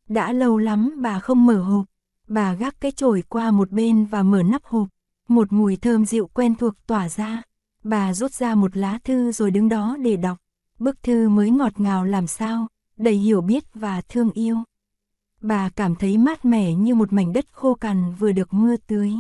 Đã 0.09 0.33
lâu 0.33 0.59
lắm 0.59 1.03
bà 1.03 1.21
không 1.21 1.47
mở 1.47 1.63
hộp, 1.63 1.85
bà 2.29 2.55
gác 2.55 2.81
cái 2.81 2.93
chổi 2.93 3.23
qua 3.29 3.51
một 3.51 3.71
bên 3.71 4.05
và 4.05 4.23
mở 4.23 4.43
nắp 4.43 4.65
hộp. 4.65 4.89
Một 5.29 5.53
mùi 5.53 5.77
thơm 5.77 6.07
dịu 6.07 6.27
quen 6.27 6.55
thuộc 6.55 6.87
tỏa 6.87 7.09
ra. 7.09 7.43
Bà 7.85 8.15
rút 8.15 8.33
ra 8.33 8.55
một 8.55 8.77
lá 8.77 8.99
thư 9.05 9.33
rồi 9.33 9.51
đứng 9.51 9.69
đó 9.69 9.97
để 10.01 10.17
đọc. 10.17 10.39
Bức 10.79 11.03
thư 11.03 11.29
mới 11.29 11.51
ngọt 11.51 11.81
ngào 11.81 12.05
làm 12.05 12.27
sao, 12.27 12.67
đầy 12.97 13.15
hiểu 13.15 13.41
biết 13.41 13.65
và 13.75 14.01
thương 14.01 14.31
yêu. 14.31 14.57
Bà 15.41 15.69
cảm 15.69 15.95
thấy 15.95 16.19
mát 16.19 16.45
mẻ 16.45 16.75
như 16.75 16.95
một 16.95 17.13
mảnh 17.13 17.33
đất 17.33 17.47
khô 17.53 17.75
cằn 17.75 18.15
vừa 18.19 18.33
được 18.33 18.55
mưa 18.55 18.77
tưới. 18.77 19.13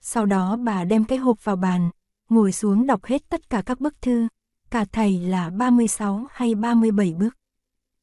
Sau 0.00 0.26
đó 0.26 0.56
bà 0.56 0.84
đem 0.84 1.04
cái 1.04 1.18
hộp 1.18 1.44
vào 1.44 1.56
bàn, 1.56 1.90
ngồi 2.28 2.52
xuống 2.52 2.86
đọc 2.86 3.04
hết 3.04 3.28
tất 3.28 3.50
cả 3.50 3.62
các 3.62 3.80
bức 3.80 4.02
thư, 4.02 4.28
cả 4.70 4.84
thầy 4.92 5.18
là 5.20 5.50
36 5.50 6.26
hay 6.30 6.54
37 6.54 7.14
bức. 7.14 7.36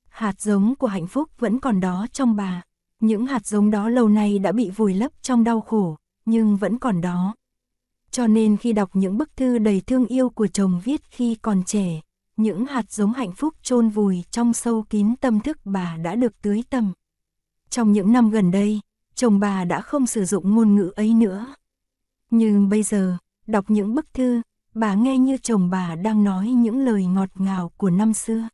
Hạt 0.10 0.42
giống 0.42 0.76
của 0.76 0.88
hạnh 0.88 1.08
phúc 1.08 1.30
vẫn 1.40 1.60
còn 1.60 1.80
đó 1.80 2.08
trong 2.12 2.36
bà. 2.36 2.62
Những 3.00 3.26
hạt 3.26 3.46
giống 3.46 3.72
đó 3.72 3.90
lâu 3.90 4.10
nay 4.10 4.40
đã 4.40 4.52
bị 4.52 4.70
vùi 4.70 4.94
lấp 4.94 5.12
trong 5.22 5.44
đau 5.44 5.62
khổ, 5.62 5.98
nhưng 6.26 6.58
vẫn 6.58 6.80
còn 6.80 7.02
đó. 7.02 7.36
Cho 8.16 8.28
nên 8.28 8.58
khi 8.58 8.74
đọc 8.74 8.90
những 8.94 9.18
bức 9.18 9.38
thư 9.38 9.58
đầy 9.58 9.82
thương 9.82 10.06
yêu 10.06 10.30
của 10.30 10.48
chồng 10.48 10.82
viết 10.84 11.02
khi 11.10 11.36
còn 11.42 11.64
trẻ, 11.64 12.02
những 12.38 12.66
hạt 12.66 12.92
giống 12.92 13.14
hạnh 13.14 13.32
phúc 13.32 13.54
chôn 13.62 13.90
vùi 13.90 14.24
trong 14.32 14.54
sâu 14.54 14.84
kín 14.90 15.16
tâm 15.22 15.40
thức 15.40 15.58
bà 15.66 15.98
đã 15.98 16.16
được 16.16 16.42
tưới 16.42 16.64
tầm. 16.70 16.94
Trong 17.70 17.92
những 17.92 18.12
năm 18.12 18.30
gần 18.30 18.52
đây, 18.52 18.80
chồng 19.16 19.40
bà 19.40 19.64
đã 19.64 19.82
không 19.82 20.06
sử 20.06 20.26
dụng 20.26 20.56
ngôn 20.56 20.76
ngữ 20.76 20.92
ấy 20.96 21.14
nữa. 21.14 21.56
Nhưng 22.32 22.70
bây 22.70 22.84
giờ, 22.84 23.18
đọc 23.48 23.66
những 23.68 23.96
bức 23.96 24.14
thư, 24.14 24.42
bà 24.74 24.94
nghe 24.94 25.18
như 25.18 25.38
chồng 25.38 25.70
bà 25.70 25.96
đang 25.96 26.24
nói 26.24 26.48
những 26.48 26.86
lời 26.86 27.06
ngọt 27.06 27.30
ngào 27.36 27.72
của 27.78 27.90
năm 27.90 28.14
xưa. 28.14 28.50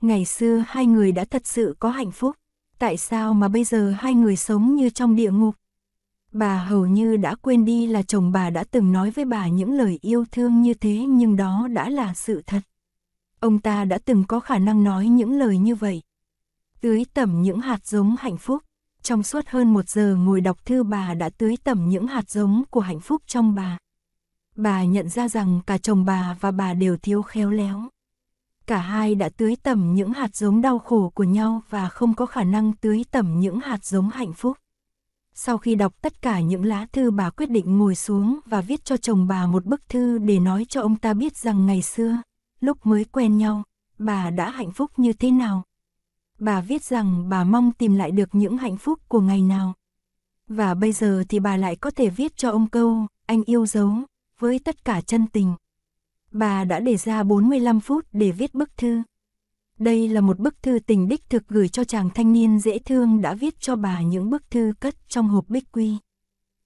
Ngày 0.00 0.24
xưa 0.24 0.64
hai 0.66 0.86
người 0.86 1.12
đã 1.12 1.24
thật 1.24 1.46
sự 1.46 1.76
có 1.78 1.90
hạnh 1.90 2.10
phúc, 2.10 2.36
tại 2.78 2.96
sao 2.96 3.34
mà 3.34 3.48
bây 3.48 3.64
giờ 3.64 3.94
hai 3.98 4.14
người 4.14 4.36
sống 4.36 4.74
như 4.74 4.90
trong 4.90 5.16
địa 5.16 5.30
ngục? 5.30 5.54
Bà 6.34 6.64
hầu 6.64 6.86
như 6.86 7.16
đã 7.16 7.34
quên 7.34 7.64
đi 7.64 7.86
là 7.86 8.02
chồng 8.02 8.32
bà 8.32 8.50
đã 8.50 8.64
từng 8.70 8.92
nói 8.92 9.10
với 9.10 9.24
bà 9.24 9.48
những 9.48 9.72
lời 9.72 9.98
yêu 10.02 10.24
thương 10.32 10.62
như 10.62 10.74
thế, 10.74 11.04
nhưng 11.08 11.36
đó 11.36 11.68
đã 11.72 11.90
là 11.90 12.14
sự 12.14 12.42
thật. 12.46 12.60
Ông 13.40 13.58
ta 13.58 13.84
đã 13.84 13.98
từng 14.04 14.24
có 14.24 14.40
khả 14.40 14.58
năng 14.58 14.84
nói 14.84 15.06
những 15.06 15.38
lời 15.38 15.58
như 15.58 15.74
vậy. 15.74 16.02
Tưới 16.80 17.04
tẩm 17.14 17.42
những 17.42 17.60
hạt 17.60 17.86
giống 17.86 18.16
hạnh 18.18 18.36
phúc. 18.36 18.62
Trong 19.02 19.22
suốt 19.22 19.48
hơn 19.48 19.74
một 19.74 19.88
giờ 19.88 20.16
ngồi 20.16 20.40
đọc 20.40 20.64
thư, 20.66 20.82
bà 20.82 21.14
đã 21.14 21.30
tưới 21.30 21.56
tẩm 21.64 21.88
những 21.88 22.06
hạt 22.06 22.30
giống 22.30 22.64
của 22.70 22.80
hạnh 22.80 23.00
phúc 23.00 23.22
trong 23.26 23.54
bà. 23.54 23.78
Bà 24.56 24.84
nhận 24.84 25.08
ra 25.08 25.28
rằng 25.28 25.60
cả 25.66 25.78
chồng 25.78 26.04
bà 26.04 26.36
và 26.40 26.50
bà 26.50 26.74
đều 26.74 26.96
thiếu 26.96 27.22
khéo 27.22 27.50
léo. 27.50 27.82
Cả 28.66 28.78
hai 28.78 29.14
đã 29.14 29.28
tưới 29.28 29.56
tẩm 29.62 29.94
những 29.94 30.12
hạt 30.12 30.36
giống 30.36 30.60
đau 30.60 30.78
khổ 30.78 31.12
của 31.14 31.24
nhau 31.24 31.62
và 31.70 31.88
không 31.88 32.14
có 32.14 32.26
khả 32.26 32.44
năng 32.44 32.72
tưới 32.72 33.04
tẩm 33.10 33.40
những 33.40 33.60
hạt 33.60 33.84
giống 33.84 34.10
hạnh 34.10 34.32
phúc. 34.32 34.56
Sau 35.36 35.58
khi 35.58 35.74
đọc 35.74 35.94
tất 36.02 36.22
cả 36.22 36.40
những 36.40 36.64
lá 36.64 36.86
thư 36.92 37.10
bà 37.10 37.30
quyết 37.30 37.50
định 37.50 37.78
ngồi 37.78 37.94
xuống 37.94 38.38
và 38.46 38.60
viết 38.60 38.84
cho 38.84 38.96
chồng 38.96 39.26
bà 39.26 39.46
một 39.46 39.64
bức 39.64 39.88
thư 39.88 40.18
để 40.18 40.38
nói 40.38 40.66
cho 40.68 40.80
ông 40.80 40.96
ta 40.96 41.14
biết 41.14 41.36
rằng 41.36 41.66
ngày 41.66 41.82
xưa, 41.82 42.18
lúc 42.60 42.86
mới 42.86 43.04
quen 43.04 43.38
nhau, 43.38 43.62
bà 43.98 44.30
đã 44.30 44.50
hạnh 44.50 44.72
phúc 44.72 44.90
như 44.96 45.12
thế 45.12 45.30
nào. 45.30 45.62
Bà 46.38 46.60
viết 46.60 46.84
rằng 46.84 47.28
bà 47.28 47.44
mong 47.44 47.72
tìm 47.72 47.94
lại 47.94 48.10
được 48.10 48.28
những 48.32 48.56
hạnh 48.56 48.76
phúc 48.76 49.00
của 49.08 49.20
ngày 49.20 49.42
nào. 49.42 49.74
Và 50.48 50.74
bây 50.74 50.92
giờ 50.92 51.24
thì 51.28 51.40
bà 51.40 51.56
lại 51.56 51.76
có 51.76 51.90
thể 51.90 52.08
viết 52.08 52.36
cho 52.36 52.50
ông 52.50 52.68
câu, 52.68 53.06
anh 53.26 53.42
yêu 53.44 53.66
dấu, 53.66 53.92
với 54.38 54.58
tất 54.58 54.84
cả 54.84 55.00
chân 55.00 55.26
tình. 55.26 55.54
Bà 56.30 56.64
đã 56.64 56.80
để 56.80 56.96
ra 56.96 57.22
45 57.22 57.80
phút 57.80 58.06
để 58.12 58.30
viết 58.30 58.54
bức 58.54 58.76
thư. 58.76 59.02
Đây 59.78 60.08
là 60.08 60.20
một 60.20 60.38
bức 60.38 60.62
thư 60.62 60.78
tình 60.86 61.08
đích 61.08 61.30
thực 61.30 61.48
gửi 61.48 61.68
cho 61.68 61.84
chàng 61.84 62.10
thanh 62.10 62.32
niên 62.32 62.58
dễ 62.58 62.78
thương 62.78 63.20
đã 63.20 63.34
viết 63.34 63.60
cho 63.60 63.76
bà 63.76 64.02
những 64.02 64.30
bức 64.30 64.50
thư 64.50 64.72
cất 64.80 64.94
trong 65.08 65.28
hộp 65.28 65.48
bích 65.48 65.72
quy. 65.72 65.96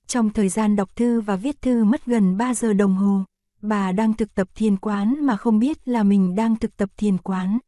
Trong 0.07 0.31
thời 0.31 0.49
gian 0.49 0.77
đọc 0.77 0.97
thư 0.97 1.21
và 1.21 1.37
viết 1.37 1.63
thư 1.63 1.85
mất 1.85 2.07
gần 2.07 2.37
3 2.37 2.55
giờ 2.55 2.73
đồng 2.73 2.95
hồ, 2.95 3.25
bà 3.63 3.93
đang 3.93 4.15
thực 4.15 4.35
tập 4.35 4.49
thiền 4.55 4.77
quán 4.77 5.27
mà 5.27 5.37
không 5.37 5.59
biết 5.59 5.89
là 5.89 6.03
mình 6.03 6.35
đang 6.35 6.57
thực 6.57 6.77
tập 6.77 6.91
thiền 6.97 7.19
quán. 7.19 7.59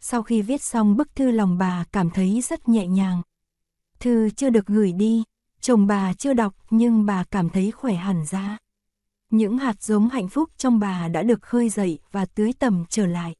Sau 0.00 0.22
khi 0.22 0.42
viết 0.42 0.62
xong 0.62 0.96
bức 0.96 1.14
thư 1.14 1.30
lòng 1.30 1.58
bà 1.58 1.84
cảm 1.92 2.10
thấy 2.10 2.40
rất 2.40 2.68
nhẹ 2.68 2.86
nhàng. 2.86 3.22
Thư 4.00 4.30
chưa 4.30 4.50
được 4.50 4.66
gửi 4.66 4.92
đi, 4.92 5.22
chồng 5.60 5.86
bà 5.86 6.12
chưa 6.12 6.34
đọc 6.34 6.54
nhưng 6.70 7.06
bà 7.06 7.24
cảm 7.24 7.50
thấy 7.50 7.70
khỏe 7.70 7.94
hẳn 7.94 8.24
ra. 8.30 8.58
Những 9.30 9.58
hạt 9.58 9.82
giống 9.82 10.08
hạnh 10.08 10.28
phúc 10.28 10.50
trong 10.56 10.78
bà 10.78 11.08
đã 11.08 11.22
được 11.22 11.42
khơi 11.42 11.68
dậy 11.68 11.98
và 12.12 12.26
tưới 12.26 12.52
tầm 12.58 12.84
trở 12.88 13.06
lại. 13.06 13.34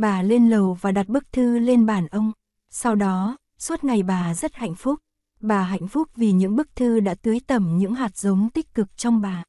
Bà 0.00 0.22
lên 0.22 0.50
lầu 0.50 0.78
và 0.80 0.92
đặt 0.92 1.08
bức 1.08 1.32
thư 1.32 1.58
lên 1.58 1.86
bàn 1.86 2.06
ông. 2.06 2.32
Sau 2.70 2.94
đó, 2.94 3.36
suốt 3.58 3.84
ngày 3.84 4.02
bà 4.02 4.34
rất 4.34 4.54
hạnh 4.54 4.74
phúc. 4.74 4.98
Bà 5.40 5.62
hạnh 5.62 5.88
phúc 5.88 6.08
vì 6.16 6.32
những 6.32 6.56
bức 6.56 6.76
thư 6.76 7.00
đã 7.00 7.14
tưới 7.14 7.40
tẩm 7.46 7.78
những 7.78 7.94
hạt 7.94 8.16
giống 8.16 8.50
tích 8.50 8.74
cực 8.74 8.96
trong 8.96 9.20
bà. 9.20 9.44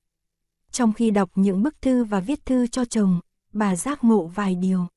Trong 0.72 0.94
khi 0.94 1.12
đọc 1.12 1.30
những 1.36 1.64
bức 1.64 1.82
thư 1.82 2.04
và 2.04 2.20
viết 2.20 2.46
thư 2.46 2.68
cho 2.68 2.86
chồng, 2.86 3.20
bà 3.54 3.76
giác 3.76 4.04
ngộ 4.04 4.26
vài 4.26 4.56
điều. 4.56 4.88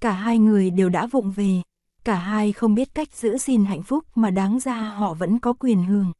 Cả 0.00 0.12
hai 0.12 0.38
người 0.38 0.70
đều 0.70 0.88
đã 0.88 1.06
vụng 1.06 1.30
về, 1.30 1.62
cả 2.04 2.14
hai 2.14 2.52
không 2.52 2.74
biết 2.74 2.94
cách 2.94 3.12
giữ 3.12 3.38
gìn 3.38 3.64
hạnh 3.64 3.82
phúc 3.82 4.04
mà 4.14 4.30
đáng 4.30 4.60
ra 4.60 4.74
họ 4.74 5.14
vẫn 5.14 5.38
có 5.38 5.52
quyền 5.52 5.84
hưởng. 5.84 6.12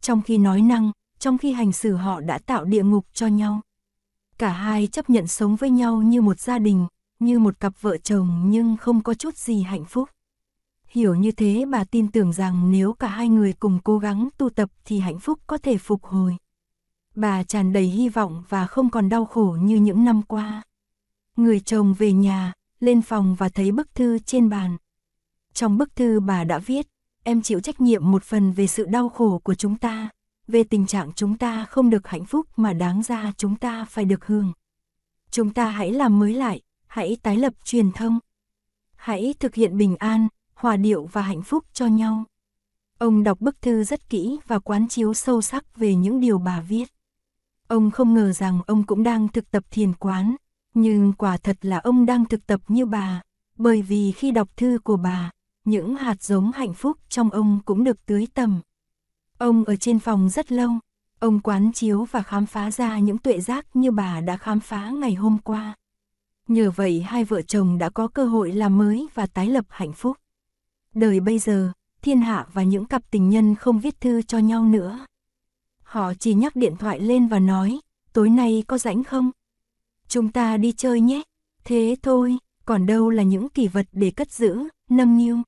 Trong 0.00 0.22
khi 0.22 0.38
nói 0.38 0.62
năng, 0.62 0.92
trong 1.18 1.38
khi 1.38 1.52
hành 1.52 1.72
xử 1.72 1.96
họ 1.96 2.20
đã 2.20 2.38
tạo 2.38 2.64
địa 2.64 2.82
ngục 2.82 3.06
cho 3.12 3.26
nhau. 3.26 3.60
Cả 4.38 4.52
hai 4.52 4.86
chấp 4.86 5.10
nhận 5.10 5.26
sống 5.26 5.56
với 5.56 5.70
nhau 5.70 6.02
như 6.02 6.22
một 6.22 6.40
gia 6.40 6.58
đình, 6.58 6.86
như 7.18 7.38
một 7.38 7.60
cặp 7.60 7.72
vợ 7.80 7.96
chồng 7.96 8.42
nhưng 8.44 8.76
không 8.76 9.02
có 9.02 9.14
chút 9.14 9.36
gì 9.36 9.62
hạnh 9.62 9.84
phúc. 9.84 10.08
Hiểu 10.88 11.14
như 11.14 11.32
thế 11.32 11.64
bà 11.70 11.84
tin 11.84 12.10
tưởng 12.10 12.32
rằng 12.32 12.70
nếu 12.70 12.92
cả 12.92 13.08
hai 13.08 13.28
người 13.28 13.52
cùng 13.52 13.78
cố 13.84 13.98
gắng 13.98 14.28
tu 14.38 14.50
tập 14.50 14.70
thì 14.84 14.98
hạnh 14.98 15.18
phúc 15.18 15.40
có 15.46 15.58
thể 15.58 15.78
phục 15.78 16.04
hồi. 16.04 16.36
Bà 17.14 17.42
tràn 17.42 17.72
đầy 17.72 17.84
hy 17.84 18.08
vọng 18.08 18.44
và 18.48 18.66
không 18.66 18.90
còn 18.90 19.08
đau 19.08 19.24
khổ 19.24 19.56
như 19.60 19.76
những 19.76 20.04
năm 20.04 20.22
qua. 20.22 20.62
Người 21.36 21.60
chồng 21.60 21.94
về 21.94 22.12
nhà, 22.12 22.52
lên 22.80 23.02
phòng 23.02 23.34
và 23.34 23.48
thấy 23.48 23.72
bức 23.72 23.94
thư 23.94 24.18
trên 24.18 24.48
bàn. 24.48 24.76
Trong 25.52 25.78
bức 25.78 25.96
thư 25.96 26.20
bà 26.20 26.44
đã 26.44 26.58
viết, 26.58 26.86
em 27.22 27.42
chịu 27.42 27.60
trách 27.60 27.80
nhiệm 27.80 28.10
một 28.10 28.24
phần 28.24 28.52
về 28.52 28.66
sự 28.66 28.86
đau 28.86 29.08
khổ 29.08 29.40
của 29.44 29.54
chúng 29.54 29.76
ta, 29.76 30.08
về 30.48 30.64
tình 30.64 30.86
trạng 30.86 31.12
chúng 31.12 31.38
ta 31.38 31.64
không 31.64 31.90
được 31.90 32.08
hạnh 32.08 32.24
phúc 32.24 32.46
mà 32.56 32.72
đáng 32.72 33.02
ra 33.02 33.32
chúng 33.36 33.56
ta 33.56 33.84
phải 33.84 34.04
được 34.04 34.26
hưởng. 34.26 34.52
Chúng 35.30 35.54
ta 35.54 35.68
hãy 35.68 35.92
làm 35.92 36.18
mới 36.18 36.34
lại, 36.34 36.60
hãy 36.96 37.16
tái 37.22 37.36
lập 37.36 37.52
truyền 37.64 37.92
thông. 37.92 38.18
Hãy 38.96 39.34
thực 39.40 39.54
hiện 39.54 39.76
bình 39.76 39.96
an, 39.96 40.28
hòa 40.54 40.76
điệu 40.76 41.08
và 41.12 41.22
hạnh 41.22 41.42
phúc 41.42 41.64
cho 41.72 41.86
nhau. 41.86 42.24
Ông 42.98 43.24
đọc 43.24 43.40
bức 43.40 43.62
thư 43.62 43.84
rất 43.84 44.08
kỹ 44.08 44.38
và 44.46 44.58
quán 44.58 44.88
chiếu 44.88 45.14
sâu 45.14 45.42
sắc 45.42 45.76
về 45.76 45.94
những 45.94 46.20
điều 46.20 46.38
bà 46.38 46.60
viết. 46.60 46.84
Ông 47.68 47.90
không 47.90 48.14
ngờ 48.14 48.32
rằng 48.32 48.60
ông 48.66 48.86
cũng 48.86 49.02
đang 49.02 49.28
thực 49.28 49.50
tập 49.50 49.64
thiền 49.70 49.92
quán, 49.92 50.36
nhưng 50.74 51.12
quả 51.12 51.36
thật 51.36 51.56
là 51.62 51.78
ông 51.78 52.06
đang 52.06 52.24
thực 52.24 52.46
tập 52.46 52.60
như 52.68 52.86
bà, 52.86 53.22
bởi 53.56 53.82
vì 53.82 54.12
khi 54.12 54.30
đọc 54.30 54.56
thư 54.56 54.78
của 54.84 54.96
bà, 54.96 55.30
những 55.64 55.96
hạt 55.96 56.22
giống 56.22 56.52
hạnh 56.52 56.74
phúc 56.74 56.98
trong 57.08 57.30
ông 57.30 57.60
cũng 57.64 57.84
được 57.84 58.06
tưới 58.06 58.26
tầm. 58.34 58.60
Ông 59.38 59.64
ở 59.64 59.76
trên 59.76 59.98
phòng 59.98 60.28
rất 60.28 60.52
lâu, 60.52 60.70
ông 61.18 61.40
quán 61.40 61.72
chiếu 61.72 62.04
và 62.04 62.22
khám 62.22 62.46
phá 62.46 62.70
ra 62.70 62.98
những 62.98 63.18
tuệ 63.18 63.40
giác 63.40 63.66
như 63.74 63.90
bà 63.90 64.20
đã 64.20 64.36
khám 64.36 64.60
phá 64.60 64.90
ngày 64.90 65.14
hôm 65.14 65.38
qua. 65.38 65.74
Nhờ 66.48 66.70
vậy 66.70 67.02
hai 67.02 67.24
vợ 67.24 67.42
chồng 67.42 67.78
đã 67.78 67.90
có 67.90 68.08
cơ 68.08 68.24
hội 68.24 68.52
làm 68.52 68.78
mới 68.78 69.06
và 69.14 69.26
tái 69.26 69.46
lập 69.46 69.64
hạnh 69.68 69.92
phúc. 69.92 70.16
Đời 70.94 71.20
bây 71.20 71.38
giờ, 71.38 71.72
thiên 72.02 72.20
hạ 72.20 72.46
và 72.52 72.62
những 72.62 72.84
cặp 72.84 73.02
tình 73.10 73.30
nhân 73.30 73.54
không 73.54 73.80
viết 73.80 74.00
thư 74.00 74.22
cho 74.22 74.38
nhau 74.38 74.64
nữa. 74.64 75.06
Họ 75.82 76.14
chỉ 76.14 76.34
nhắc 76.34 76.56
điện 76.56 76.76
thoại 76.76 77.00
lên 77.00 77.28
và 77.28 77.38
nói, 77.38 77.80
tối 78.12 78.30
nay 78.30 78.64
có 78.66 78.78
rảnh 78.78 79.04
không? 79.04 79.30
Chúng 80.08 80.32
ta 80.32 80.56
đi 80.56 80.72
chơi 80.72 81.00
nhé. 81.00 81.22
Thế 81.64 81.96
thôi, 82.02 82.38
còn 82.64 82.86
đâu 82.86 83.10
là 83.10 83.22
những 83.22 83.48
kỷ 83.48 83.68
vật 83.68 83.86
để 83.92 84.10
cất 84.10 84.32
giữ, 84.32 84.58
nâng 84.90 85.18
niu. 85.18 85.38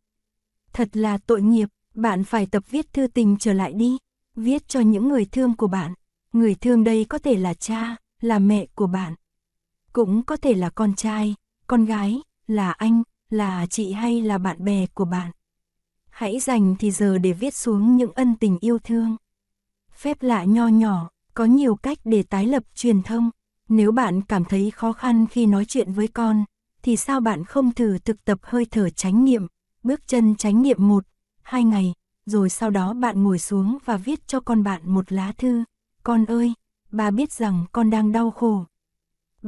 Thật 0.73 0.89
là 0.93 1.19
tội 1.19 1.43
nghiệp, 1.43 1.69
bạn 1.95 2.25
phải 2.25 2.47
tập 2.47 2.63
viết 2.71 2.93
thư 2.93 3.07
tình 3.07 3.37
trở 3.41 3.53
lại 3.53 3.73
đi. 3.73 3.97
Viết 4.37 4.69
cho 4.69 4.81
những 4.81 5.09
người 5.09 5.25
thương 5.25 5.57
của 5.57 5.67
bạn. 5.67 5.95
Người 6.33 6.55
thương 6.55 6.85
đây 6.85 7.05
có 7.05 7.19
thể 7.19 7.37
là 7.37 7.55
cha, 7.55 7.97
là 8.21 8.39
mẹ 8.39 8.67
của 8.75 8.87
bạn. 8.87 9.15
Cũng 9.99 10.23
có 10.23 10.37
thể 10.37 10.55
là 10.55 10.71
con 10.71 10.95
trai, 10.95 11.35
con 11.67 11.85
gái, 11.85 12.21
là 12.47 12.71
anh, 12.73 13.03
là 13.31 13.67
chị 13.67 13.93
hay 13.93 14.23
là 14.23 14.39
bạn 14.39 14.65
bè 14.65 14.87
của 14.95 15.05
bạn. 15.05 15.31
Hãy 16.11 16.41
dành 16.41 16.77
thì 16.79 16.91
giờ 16.91 17.19
để 17.19 17.33
viết 17.33 17.55
xuống 17.55 17.97
những 17.97 18.13
ân 18.13 18.35
tình 18.41 18.59
yêu 18.61 18.79
thương. 18.79 19.17
Phép 19.93 20.23
lạ 20.23 20.45
nho 20.45 20.69
nhỏ, 20.69 21.11
có 21.35 21.45
nhiều 21.45 21.77
cách 21.77 21.99
để 22.05 22.23
tái 22.23 22.47
lập 22.47 22.63
truyền 22.75 23.03
thông. 23.03 23.31
Nếu 23.69 23.93
bạn 23.93 24.23
cảm 24.23 24.45
thấy 24.45 24.71
khó 24.71 24.93
khăn 24.93 25.27
khi 25.27 25.47
nói 25.47 25.65
chuyện 25.65 25.93
với 25.93 26.09
con, 26.09 26.45
thì 26.83 26.97
sao 26.97 27.21
bạn 27.21 27.45
không 27.45 27.73
thử 27.73 27.99
thực 27.99 28.25
tập 28.25 28.39
hơi 28.43 28.67
thở 28.71 28.91
chánh 28.91 29.25
niệm, 29.25 29.47
bước 29.83 30.01
chân 30.07 30.37
chánh 30.37 30.63
niệm 30.63 30.89
một, 30.89 31.05
hai 31.43 31.65
ngày, 31.65 31.93
rồi 32.27 32.51
sau 32.51 32.71
đó 32.71 32.95
bạn 32.95 33.23
ngồi 33.23 33.39
xuống 33.39 33.79
và 33.85 33.97
viết 33.97 34.27
cho 34.27 34.41
con 34.41 34.63
bạn 34.63 34.83
một 34.85 35.13
lá 35.13 35.33
thư. 35.33 35.65
Con 36.03 36.25
ơi, 36.25 36.53
ba 36.91 37.11
biết 37.11 37.33
rằng 37.33 37.65
con 37.73 37.91
đang 37.91 38.13
đau 38.13 38.31
khổ, 38.31 38.65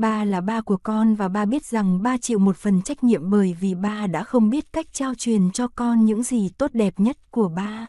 Ba 0.01 0.25
là 0.25 0.41
ba 0.41 0.61
của 0.61 0.77
con 0.77 1.15
và 1.15 1.29
ba 1.29 1.45
biết 1.45 1.65
rằng 1.65 2.03
ba 2.03 2.17
chịu 2.17 2.39
một 2.39 2.57
phần 2.57 2.83
trách 2.83 3.05
nhiệm 3.05 3.31
bởi 3.31 3.57
vì 3.61 3.75
ba 3.75 4.07
đã 4.07 4.25
không 4.25 4.51
biết 4.51 4.73
cách 4.73 4.87
trao 4.93 5.15
truyền 5.15 5.51
cho 5.51 5.69
con 5.69 6.05
những 6.05 6.23
gì 6.23 6.49
tốt 6.59 6.71
đẹp 6.75 7.01
nhất 7.01 7.31
của 7.31 7.49
ba. 7.49 7.87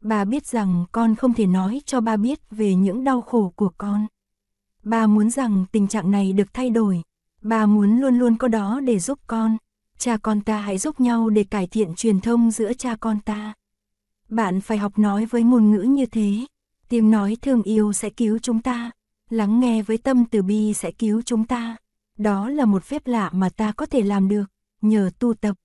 Ba 0.00 0.24
biết 0.24 0.46
rằng 0.46 0.84
con 0.92 1.14
không 1.14 1.34
thể 1.34 1.46
nói 1.46 1.82
cho 1.86 2.00
ba 2.00 2.16
biết 2.16 2.40
về 2.50 2.74
những 2.74 3.04
đau 3.04 3.20
khổ 3.20 3.52
của 3.56 3.70
con. 3.78 4.06
Ba 4.82 5.06
muốn 5.06 5.30
rằng 5.30 5.64
tình 5.72 5.88
trạng 5.88 6.10
này 6.10 6.32
được 6.32 6.54
thay 6.54 6.70
đổi. 6.70 7.02
Ba 7.42 7.66
muốn 7.66 8.00
luôn 8.00 8.18
luôn 8.18 8.36
có 8.36 8.48
đó 8.48 8.80
để 8.80 8.98
giúp 8.98 9.18
con. 9.26 9.56
Cha 9.98 10.16
con 10.16 10.40
ta 10.40 10.60
hãy 10.60 10.78
giúp 10.78 11.00
nhau 11.00 11.28
để 11.30 11.44
cải 11.44 11.66
thiện 11.66 11.94
truyền 11.94 12.20
thông 12.20 12.50
giữa 12.50 12.72
cha 12.72 12.96
con 12.96 13.20
ta. 13.20 13.54
Bạn 14.28 14.60
phải 14.60 14.78
học 14.78 14.98
nói 14.98 15.26
với 15.26 15.42
ngôn 15.42 15.70
ngữ 15.70 15.82
như 15.82 16.06
thế. 16.06 16.46
Tiếng 16.88 17.10
nói 17.10 17.36
thương 17.42 17.62
yêu 17.62 17.92
sẽ 17.92 18.10
cứu 18.10 18.38
chúng 18.38 18.62
ta 18.62 18.90
lắng 19.30 19.60
nghe 19.60 19.82
với 19.82 19.98
tâm 19.98 20.24
từ 20.24 20.42
bi 20.42 20.74
sẽ 20.74 20.90
cứu 20.90 21.22
chúng 21.22 21.46
ta. 21.46 21.76
Đó 22.18 22.48
là 22.48 22.64
một 22.64 22.84
phép 22.84 23.06
lạ 23.06 23.30
mà 23.32 23.48
ta 23.48 23.72
có 23.72 23.86
thể 23.86 24.02
làm 24.02 24.28
được, 24.28 24.44
nhờ 24.82 25.10
tu 25.18 25.34
tập. 25.34 25.56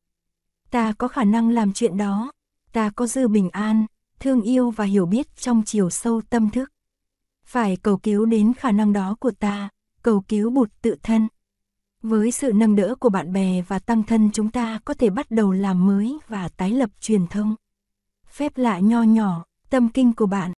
Ta 0.72 0.94
có 0.98 1.08
khả 1.08 1.24
năng 1.24 1.50
làm 1.50 1.74
chuyện 1.74 1.98
đó, 1.98 2.32
ta 2.72 2.90
có 2.90 3.08
dư 3.08 3.28
bình 3.28 3.50
an, 3.50 3.86
thương 4.20 4.42
yêu 4.42 4.72
và 4.72 4.86
hiểu 4.86 5.06
biết 5.06 5.36
trong 5.36 5.64
chiều 5.66 5.90
sâu 5.90 6.22
tâm 6.30 6.50
thức. 6.50 6.72
Phải 7.46 7.78
cầu 7.78 7.98
cứu 7.98 8.26
đến 8.26 8.54
khả 8.54 8.72
năng 8.72 8.94
đó 8.94 9.16
của 9.20 9.32
ta, 9.32 9.70
cầu 10.02 10.24
cứu 10.28 10.50
bụt 10.50 10.70
tự 10.82 10.96
thân. 11.04 11.28
Với 12.02 12.32
sự 12.32 12.52
nâng 12.54 12.76
đỡ 12.76 12.96
của 13.00 13.10
bạn 13.10 13.34
bè 13.34 13.62
và 13.68 13.80
tăng 13.80 14.04
thân 14.04 14.30
chúng 14.34 14.52
ta 14.52 14.80
có 14.86 14.94
thể 14.94 15.10
bắt 15.10 15.32
đầu 15.32 15.52
làm 15.52 15.88
mới 15.88 16.18
và 16.28 16.50
tái 16.50 16.72
lập 16.72 16.90
truyền 17.00 17.28
thông. 17.28 17.56
Phép 18.28 18.58
lạ 18.58 18.80
nho 18.80 19.04
nhỏ, 19.04 19.46
tâm 19.70 19.90
kinh 19.90 20.14
của 20.14 20.26
bạn 20.26 20.52